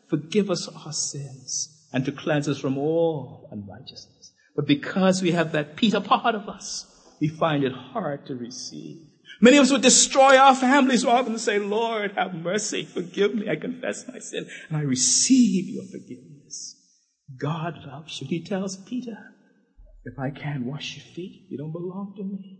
forgive 0.09 0.49
us 0.49 0.67
our 0.67 0.93
sins 0.93 1.87
and 1.91 2.05
to 2.05 2.11
cleanse 2.11 2.47
us 2.47 2.59
from 2.59 2.77
all 2.77 3.49
unrighteousness. 3.51 4.33
But 4.55 4.67
because 4.67 5.21
we 5.21 5.31
have 5.31 5.51
that 5.51 5.75
Peter 5.75 5.99
part 5.99 6.35
of 6.35 6.47
us, 6.47 6.85
we 7.19 7.27
find 7.27 7.63
it 7.63 7.71
hard 7.71 8.25
to 8.27 8.35
receive. 8.35 9.04
Many 9.41 9.57
of 9.57 9.63
us 9.63 9.71
would 9.71 9.81
destroy 9.81 10.37
our 10.37 10.55
families 10.55 11.05
rather 11.05 11.29
than 11.29 11.39
say, 11.39 11.59
Lord, 11.59 12.13
have 12.13 12.33
mercy, 12.33 12.85
forgive 12.85 13.35
me, 13.35 13.49
I 13.49 13.55
confess 13.55 14.07
my 14.07 14.19
sin, 14.19 14.47
and 14.69 14.77
I 14.77 14.81
receive 14.81 15.67
your 15.67 15.83
forgiveness. 15.83 16.75
God 17.39 17.75
loves 17.85 18.21
you. 18.21 18.27
He 18.27 18.43
tells 18.43 18.77
Peter, 18.77 19.17
if 20.05 20.17
I 20.19 20.29
can't 20.29 20.65
wash 20.65 20.95
your 20.95 21.05
feet, 21.13 21.47
you 21.49 21.57
don't 21.57 21.71
belong 21.71 22.13
to 22.17 22.23
me. 22.23 22.59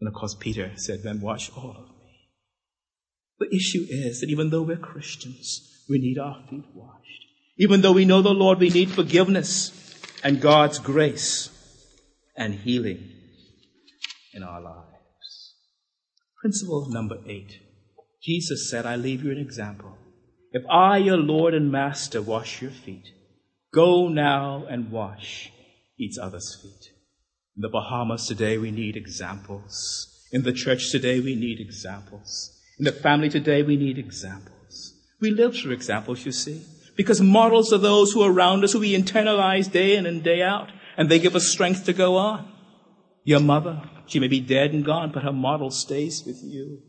And 0.00 0.08
of 0.08 0.14
course, 0.14 0.34
Peter 0.38 0.72
said, 0.76 1.02
then 1.02 1.20
wash 1.20 1.50
all 1.50 1.76
of 1.76 1.88
me. 1.88 2.30
The 3.40 3.54
issue 3.54 3.84
is 3.88 4.20
that 4.20 4.30
even 4.30 4.50
though 4.50 4.62
we're 4.62 4.76
Christians, 4.76 5.66
we 5.88 5.98
need 5.98 6.18
our 6.18 6.42
feet 6.48 6.64
washed. 6.74 7.24
Even 7.58 7.80
though 7.80 7.92
we 7.92 8.04
know 8.04 8.22
the 8.22 8.30
Lord, 8.30 8.58
we 8.58 8.70
need 8.70 8.90
forgiveness 8.90 9.72
and 10.22 10.40
God's 10.40 10.78
grace 10.78 11.50
and 12.36 12.54
healing 12.54 13.10
in 14.32 14.42
our 14.42 14.62
lives. 14.62 14.89
Principle 16.40 16.88
number 16.88 17.18
eight. 17.26 17.60
Jesus 18.22 18.70
said, 18.70 18.86
I 18.86 18.96
leave 18.96 19.22
you 19.22 19.30
an 19.30 19.38
example. 19.38 19.98
If 20.52 20.62
I, 20.70 20.96
your 20.96 21.18
Lord 21.18 21.52
and 21.52 21.70
Master, 21.70 22.22
wash 22.22 22.62
your 22.62 22.70
feet, 22.70 23.04
go 23.74 24.08
now 24.08 24.64
and 24.68 24.90
wash 24.90 25.52
each 25.98 26.16
other's 26.18 26.58
feet. 26.62 26.92
In 27.56 27.60
the 27.60 27.68
Bahamas 27.68 28.26
today, 28.26 28.56
we 28.56 28.70
need 28.70 28.96
examples. 28.96 30.26
In 30.32 30.42
the 30.42 30.52
church 30.52 30.90
today, 30.90 31.20
we 31.20 31.34
need 31.34 31.60
examples. 31.60 32.58
In 32.78 32.86
the 32.86 32.92
family 32.92 33.28
today, 33.28 33.62
we 33.62 33.76
need 33.76 33.98
examples. 33.98 34.94
We 35.20 35.32
live 35.32 35.54
through 35.54 35.72
examples, 35.72 36.24
you 36.24 36.32
see. 36.32 36.62
Because 36.96 37.20
models 37.20 37.70
are 37.70 37.78
those 37.78 38.12
who 38.12 38.22
are 38.22 38.32
around 38.32 38.64
us, 38.64 38.72
who 38.72 38.80
we 38.80 38.96
internalize 38.96 39.70
day 39.70 39.94
in 39.94 40.06
and 40.06 40.22
day 40.22 40.40
out, 40.40 40.70
and 40.96 41.10
they 41.10 41.18
give 41.18 41.36
us 41.36 41.48
strength 41.48 41.84
to 41.84 41.92
go 41.92 42.16
on. 42.16 42.50
Your 43.24 43.40
mother, 43.40 43.82
she 44.10 44.18
may 44.18 44.28
be 44.28 44.40
dead 44.40 44.72
and 44.72 44.84
gone, 44.84 45.12
but 45.12 45.22
her 45.22 45.32
model 45.32 45.70
stays 45.70 46.24
with 46.26 46.40
you. 46.42 46.82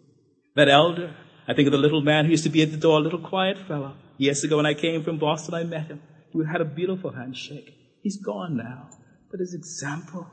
That 0.55 0.69
elder, 0.69 1.15
I 1.47 1.53
think 1.53 1.67
of 1.67 1.71
the 1.71 1.77
little 1.77 2.01
man 2.01 2.25
who 2.25 2.31
used 2.31 2.43
to 2.45 2.49
be 2.49 2.63
at 2.63 2.71
the 2.71 2.77
door, 2.77 2.97
a 2.97 3.01
little 3.01 3.19
quiet 3.19 3.57
fellow. 3.67 3.93
Years 4.17 4.43
ago 4.43 4.57
when 4.57 4.65
I 4.65 4.73
came 4.73 5.03
from 5.03 5.19
Boston, 5.19 5.53
I 5.53 5.63
met 5.63 5.87
him. 5.87 6.01
We 6.33 6.45
had 6.51 6.61
a 6.61 6.65
beautiful 6.65 7.11
handshake. 7.11 7.73
He's 8.01 8.17
gone 8.17 8.57
now, 8.57 8.89
but 9.29 9.39
his 9.39 9.53
example 9.53 10.27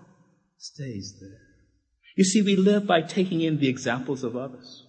stays 0.56 1.18
there. 1.20 1.40
You 2.16 2.24
see, 2.24 2.42
we 2.42 2.56
live 2.56 2.86
by 2.86 3.02
taking 3.02 3.42
in 3.42 3.60
the 3.60 3.68
examples 3.68 4.24
of 4.24 4.36
others. 4.36 4.86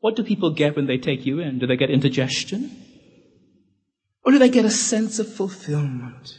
What 0.00 0.16
do 0.16 0.24
people 0.24 0.50
get 0.50 0.74
when 0.74 0.86
they 0.86 0.98
take 0.98 1.26
you 1.26 1.38
in? 1.40 1.58
Do 1.58 1.66
they 1.66 1.76
get 1.76 1.90
indigestion? 1.90 2.70
Or 4.24 4.32
do 4.32 4.38
they 4.38 4.48
get 4.48 4.64
a 4.64 4.70
sense 4.70 5.18
of 5.18 5.32
fulfillment? 5.32 6.38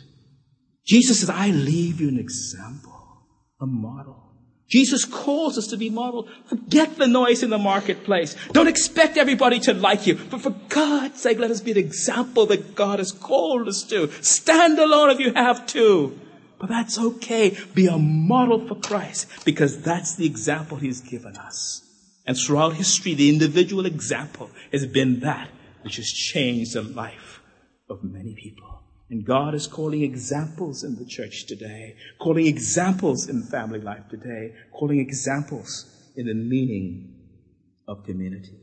Jesus 0.85 1.19
says, 1.19 1.29
I 1.29 1.49
leave 1.49 2.01
you 2.01 2.09
an 2.09 2.19
example, 2.19 3.27
a 3.61 3.65
model. 3.65 4.22
Jesus 4.73 5.05
calls 5.05 5.55
us 5.55 5.67
to 5.67 5.77
be 5.77 5.91
model. 5.91 6.27
Forget 6.47 6.97
the 6.97 7.05
noise 7.05 7.43
in 7.43 7.51
the 7.51 7.59
marketplace. 7.59 8.35
Don't 8.53 8.67
expect 8.67 9.17
everybody 9.17 9.59
to 9.59 9.73
like 9.75 10.07
you. 10.07 10.15
But 10.15 10.41
for 10.41 10.49
God's 10.49 11.21
sake, 11.21 11.37
let 11.37 11.51
us 11.51 11.61
be 11.61 11.73
an 11.73 11.77
example 11.77 12.47
that 12.47 12.73
God 12.73 12.97
has 12.97 13.11
called 13.11 13.67
us 13.67 13.83
to. 13.83 14.11
Stand 14.23 14.79
alone 14.79 15.11
if 15.11 15.19
you 15.19 15.31
have 15.35 15.67
to. 15.67 16.19
But 16.57 16.69
that's 16.69 16.97
okay. 16.97 17.55
Be 17.75 17.85
a 17.85 17.99
model 17.99 18.67
for 18.67 18.73
Christ 18.73 19.45
because 19.45 19.79
that's 19.79 20.15
the 20.15 20.25
example 20.25 20.77
He's 20.77 21.01
given 21.01 21.37
us. 21.37 21.87
And 22.25 22.35
throughout 22.35 22.73
history, 22.73 23.13
the 23.13 23.29
individual 23.29 23.85
example 23.85 24.49
has 24.71 24.87
been 24.87 25.19
that 25.19 25.49
which 25.83 25.97
has 25.97 26.07
changed 26.07 26.73
the 26.73 26.81
life 26.81 27.41
of 27.87 28.03
many 28.03 28.33
people. 28.33 28.72
And 29.09 29.25
God 29.25 29.53
is 29.53 29.67
calling 29.67 30.01
examples 30.01 30.83
in 30.83 30.95
the 30.95 31.05
church 31.05 31.45
today, 31.47 31.95
calling 32.19 32.47
examples 32.47 33.27
in 33.27 33.43
family 33.43 33.79
life 33.79 34.07
today, 34.09 34.53
calling 34.71 34.99
examples 34.99 35.85
in 36.15 36.27
the 36.27 36.33
meaning 36.33 37.13
of 37.87 38.05
community. 38.05 38.59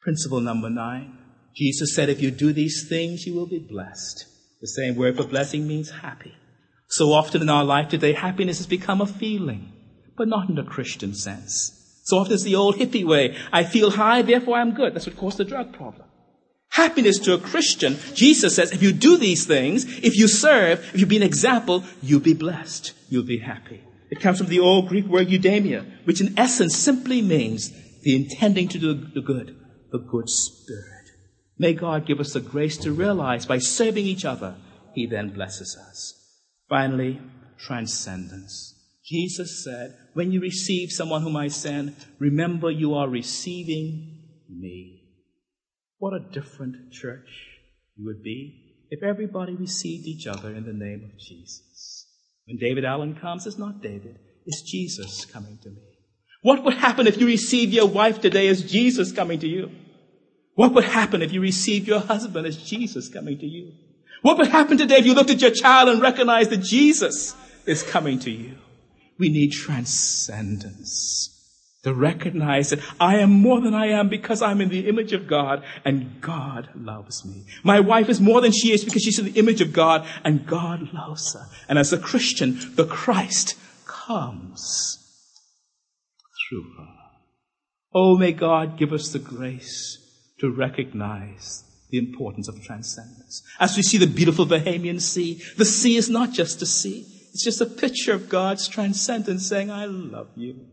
Principle 0.00 0.40
number 0.40 0.70
nine. 0.70 1.18
Jesus 1.56 1.94
said, 1.94 2.08
if 2.08 2.22
you 2.22 2.30
do 2.30 2.52
these 2.52 2.88
things, 2.88 3.26
you 3.26 3.34
will 3.34 3.46
be 3.46 3.58
blessed. 3.58 4.26
The 4.60 4.68
same 4.68 4.94
word 4.94 5.16
for 5.16 5.24
blessing 5.24 5.66
means 5.66 5.90
happy. 5.90 6.34
So 6.88 7.12
often 7.12 7.42
in 7.42 7.48
our 7.48 7.64
life 7.64 7.88
today, 7.88 8.12
happiness 8.12 8.58
has 8.58 8.66
become 8.66 9.00
a 9.00 9.06
feeling, 9.06 9.72
but 10.16 10.28
not 10.28 10.50
in 10.50 10.58
a 10.58 10.64
Christian 10.64 11.14
sense. 11.14 12.02
So 12.04 12.18
often 12.18 12.34
it's 12.34 12.42
the 12.42 12.56
old 12.56 12.76
hippie 12.76 13.04
way. 13.04 13.36
I 13.52 13.64
feel 13.64 13.90
high, 13.90 14.22
therefore 14.22 14.56
I'm 14.56 14.74
good. 14.74 14.94
That's 14.94 15.06
what 15.06 15.16
caused 15.16 15.38
the 15.38 15.44
drug 15.44 15.72
problem. 15.72 16.06
Happiness 16.80 17.18
to 17.18 17.34
a 17.34 17.38
Christian, 17.38 17.98
Jesus 18.14 18.56
says, 18.56 18.72
if 18.72 18.82
you 18.82 18.90
do 18.90 19.18
these 19.18 19.44
things, 19.44 19.84
if 19.98 20.16
you 20.16 20.26
serve, 20.28 20.78
if 20.94 21.00
you 21.00 21.04
be 21.04 21.18
an 21.18 21.22
example, 21.22 21.84
you'll 22.00 22.20
be 22.20 22.32
blessed. 22.32 22.94
You'll 23.10 23.26
be 23.26 23.40
happy. 23.40 23.82
It 24.10 24.20
comes 24.20 24.38
from 24.38 24.46
the 24.46 24.60
old 24.60 24.88
Greek 24.88 25.04
word 25.04 25.28
eudaimonia, 25.28 26.06
which 26.06 26.22
in 26.22 26.38
essence 26.38 26.74
simply 26.74 27.20
means 27.20 27.70
the 28.00 28.16
intending 28.16 28.66
to 28.68 28.78
do 28.78 28.94
the 28.94 29.20
good, 29.20 29.58
the 29.92 29.98
good 29.98 30.30
spirit. 30.30 31.10
May 31.58 31.74
God 31.74 32.06
give 32.06 32.18
us 32.18 32.32
the 32.32 32.40
grace 32.40 32.78
to 32.78 32.92
realize 32.92 33.44
by 33.44 33.58
serving 33.58 34.06
each 34.06 34.24
other, 34.24 34.56
He 34.94 35.04
then 35.04 35.34
blesses 35.34 35.76
us. 35.76 36.14
Finally, 36.70 37.20
transcendence. 37.58 38.74
Jesus 39.04 39.62
said, 39.62 39.98
when 40.14 40.32
you 40.32 40.40
receive 40.40 40.92
someone 40.92 41.20
whom 41.20 41.36
I 41.36 41.48
send, 41.48 41.94
remember 42.18 42.70
you 42.70 42.94
are 42.94 43.06
receiving 43.06 44.16
me. 44.48 44.99
What 46.00 46.14
a 46.14 46.18
different 46.18 46.90
church 46.90 47.28
you 47.94 48.06
would 48.06 48.22
be 48.22 48.86
if 48.90 49.02
everybody 49.02 49.54
received 49.54 50.06
each 50.06 50.26
other 50.26 50.48
in 50.48 50.64
the 50.64 50.72
name 50.72 51.04
of 51.04 51.18
Jesus. 51.18 52.06
When 52.46 52.56
David 52.56 52.86
Allen 52.86 53.14
comes, 53.14 53.46
it's 53.46 53.58
not 53.58 53.82
David, 53.82 54.18
it's 54.46 54.62
Jesus 54.62 55.26
coming 55.26 55.58
to 55.62 55.68
me. 55.68 55.82
What 56.40 56.64
would 56.64 56.72
happen 56.72 57.06
if 57.06 57.18
you 57.20 57.26
received 57.26 57.74
your 57.74 57.86
wife 57.86 58.22
today 58.22 58.48
as 58.48 58.62
Jesus 58.62 59.12
coming 59.12 59.40
to 59.40 59.46
you? 59.46 59.70
What 60.54 60.72
would 60.72 60.84
happen 60.84 61.20
if 61.20 61.34
you 61.34 61.42
received 61.42 61.86
your 61.86 62.00
husband 62.00 62.46
as 62.46 62.56
Jesus 62.56 63.10
coming 63.10 63.38
to 63.38 63.46
you? 63.46 63.74
What 64.22 64.38
would 64.38 64.48
happen 64.48 64.78
today 64.78 64.96
if 64.96 65.06
you 65.06 65.12
looked 65.12 65.28
at 65.28 65.42
your 65.42 65.50
child 65.50 65.90
and 65.90 66.00
recognized 66.00 66.48
that 66.48 66.62
Jesus 66.62 67.34
is 67.66 67.82
coming 67.82 68.18
to 68.20 68.30
you? 68.30 68.56
We 69.18 69.28
need 69.28 69.52
transcendence 69.52 71.39
to 71.82 71.94
recognize 71.94 72.70
that 72.70 72.80
I 73.00 73.16
am 73.16 73.30
more 73.30 73.60
than 73.60 73.74
I 73.74 73.86
am 73.86 74.08
because 74.08 74.42
I'm 74.42 74.60
in 74.60 74.68
the 74.68 74.88
image 74.88 75.12
of 75.12 75.26
God 75.26 75.64
and 75.84 76.20
God 76.20 76.68
loves 76.74 77.24
me. 77.24 77.44
My 77.62 77.80
wife 77.80 78.08
is 78.08 78.20
more 78.20 78.40
than 78.40 78.52
she 78.52 78.72
is 78.72 78.84
because 78.84 79.02
she's 79.02 79.18
in 79.18 79.24
the 79.24 79.38
image 79.38 79.60
of 79.60 79.72
God 79.72 80.06
and 80.22 80.46
God 80.46 80.92
loves 80.92 81.32
her. 81.32 81.46
And 81.68 81.78
as 81.78 81.92
a 81.92 81.98
Christian, 81.98 82.58
the 82.74 82.84
Christ 82.84 83.56
comes 83.86 84.98
through 86.48 86.64
her. 86.78 86.88
Oh, 87.94 88.16
may 88.18 88.32
God 88.32 88.78
give 88.78 88.92
us 88.92 89.08
the 89.08 89.18
grace 89.18 89.98
to 90.40 90.50
recognize 90.50 91.64
the 91.90 91.98
importance 91.98 92.46
of 92.46 92.62
transcendence. 92.62 93.42
As 93.58 93.76
we 93.76 93.82
see 93.82 93.98
the 93.98 94.06
beautiful 94.06 94.46
Bahamian 94.46 95.00
Sea, 95.00 95.42
the 95.56 95.64
sea 95.64 95.96
is 95.96 96.08
not 96.08 96.32
just 96.32 96.62
a 96.62 96.66
sea. 96.66 97.06
It's 97.32 97.42
just 97.42 97.60
a 97.60 97.66
picture 97.66 98.12
of 98.12 98.28
God's 98.28 98.68
transcendence 98.68 99.48
saying, 99.48 99.70
I 99.70 99.86
love 99.86 100.28
you. 100.36 100.66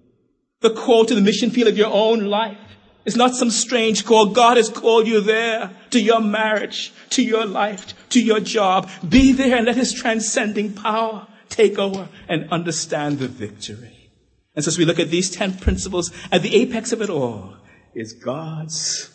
The 0.61 0.71
call 0.71 1.05
to 1.05 1.15
the 1.15 1.21
mission 1.21 1.49
field 1.51 1.67
of 1.67 1.77
your 1.77 1.91
own 1.91 2.25
life 2.25 2.57
is 3.05 3.15
not 3.15 3.35
some 3.35 3.51
strange 3.51 4.05
call. 4.05 4.27
God 4.27 4.57
has 4.57 4.69
called 4.69 5.07
you 5.07 5.21
there 5.21 5.71
to 5.91 5.99
your 5.99 6.19
marriage, 6.19 6.91
to 7.11 7.23
your 7.23 7.45
life, 7.45 7.93
to 8.09 8.21
your 8.21 8.39
job. 8.39 8.89
Be 9.07 9.31
there 9.31 9.55
and 9.55 9.65
let 9.65 9.77
His 9.77 9.93
transcending 9.93 10.73
power 10.73 11.27
take 11.49 11.77
over 11.77 12.09
and 12.27 12.51
understand 12.51 13.19
the 13.19 13.27
victory. 13.27 14.11
And 14.55 14.63
so 14.65 14.69
as 14.69 14.77
we 14.77 14.85
look 14.85 14.99
at 14.99 15.09
these 15.09 15.29
10 15.29 15.59
principles, 15.59 16.11
at 16.31 16.41
the 16.41 16.55
apex 16.55 16.91
of 16.91 17.01
it 17.01 17.09
all 17.09 17.55
is 17.93 18.13
God's 18.13 19.11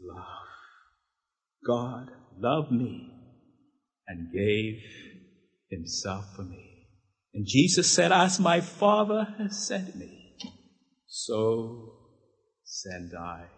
love. 0.00 0.24
God 1.66 2.10
loved 2.38 2.70
me 2.70 3.10
and 4.06 4.32
gave 4.32 4.74
himself 5.70 6.24
for 6.36 6.42
me. 6.42 6.86
And 7.34 7.46
Jesus 7.46 7.90
said, 7.90 8.12
as 8.12 8.38
my 8.38 8.60
Father 8.60 9.34
has 9.38 9.66
sent 9.66 9.96
me, 9.96 10.17
so 11.08 11.94
send 12.64 13.14
I. 13.14 13.57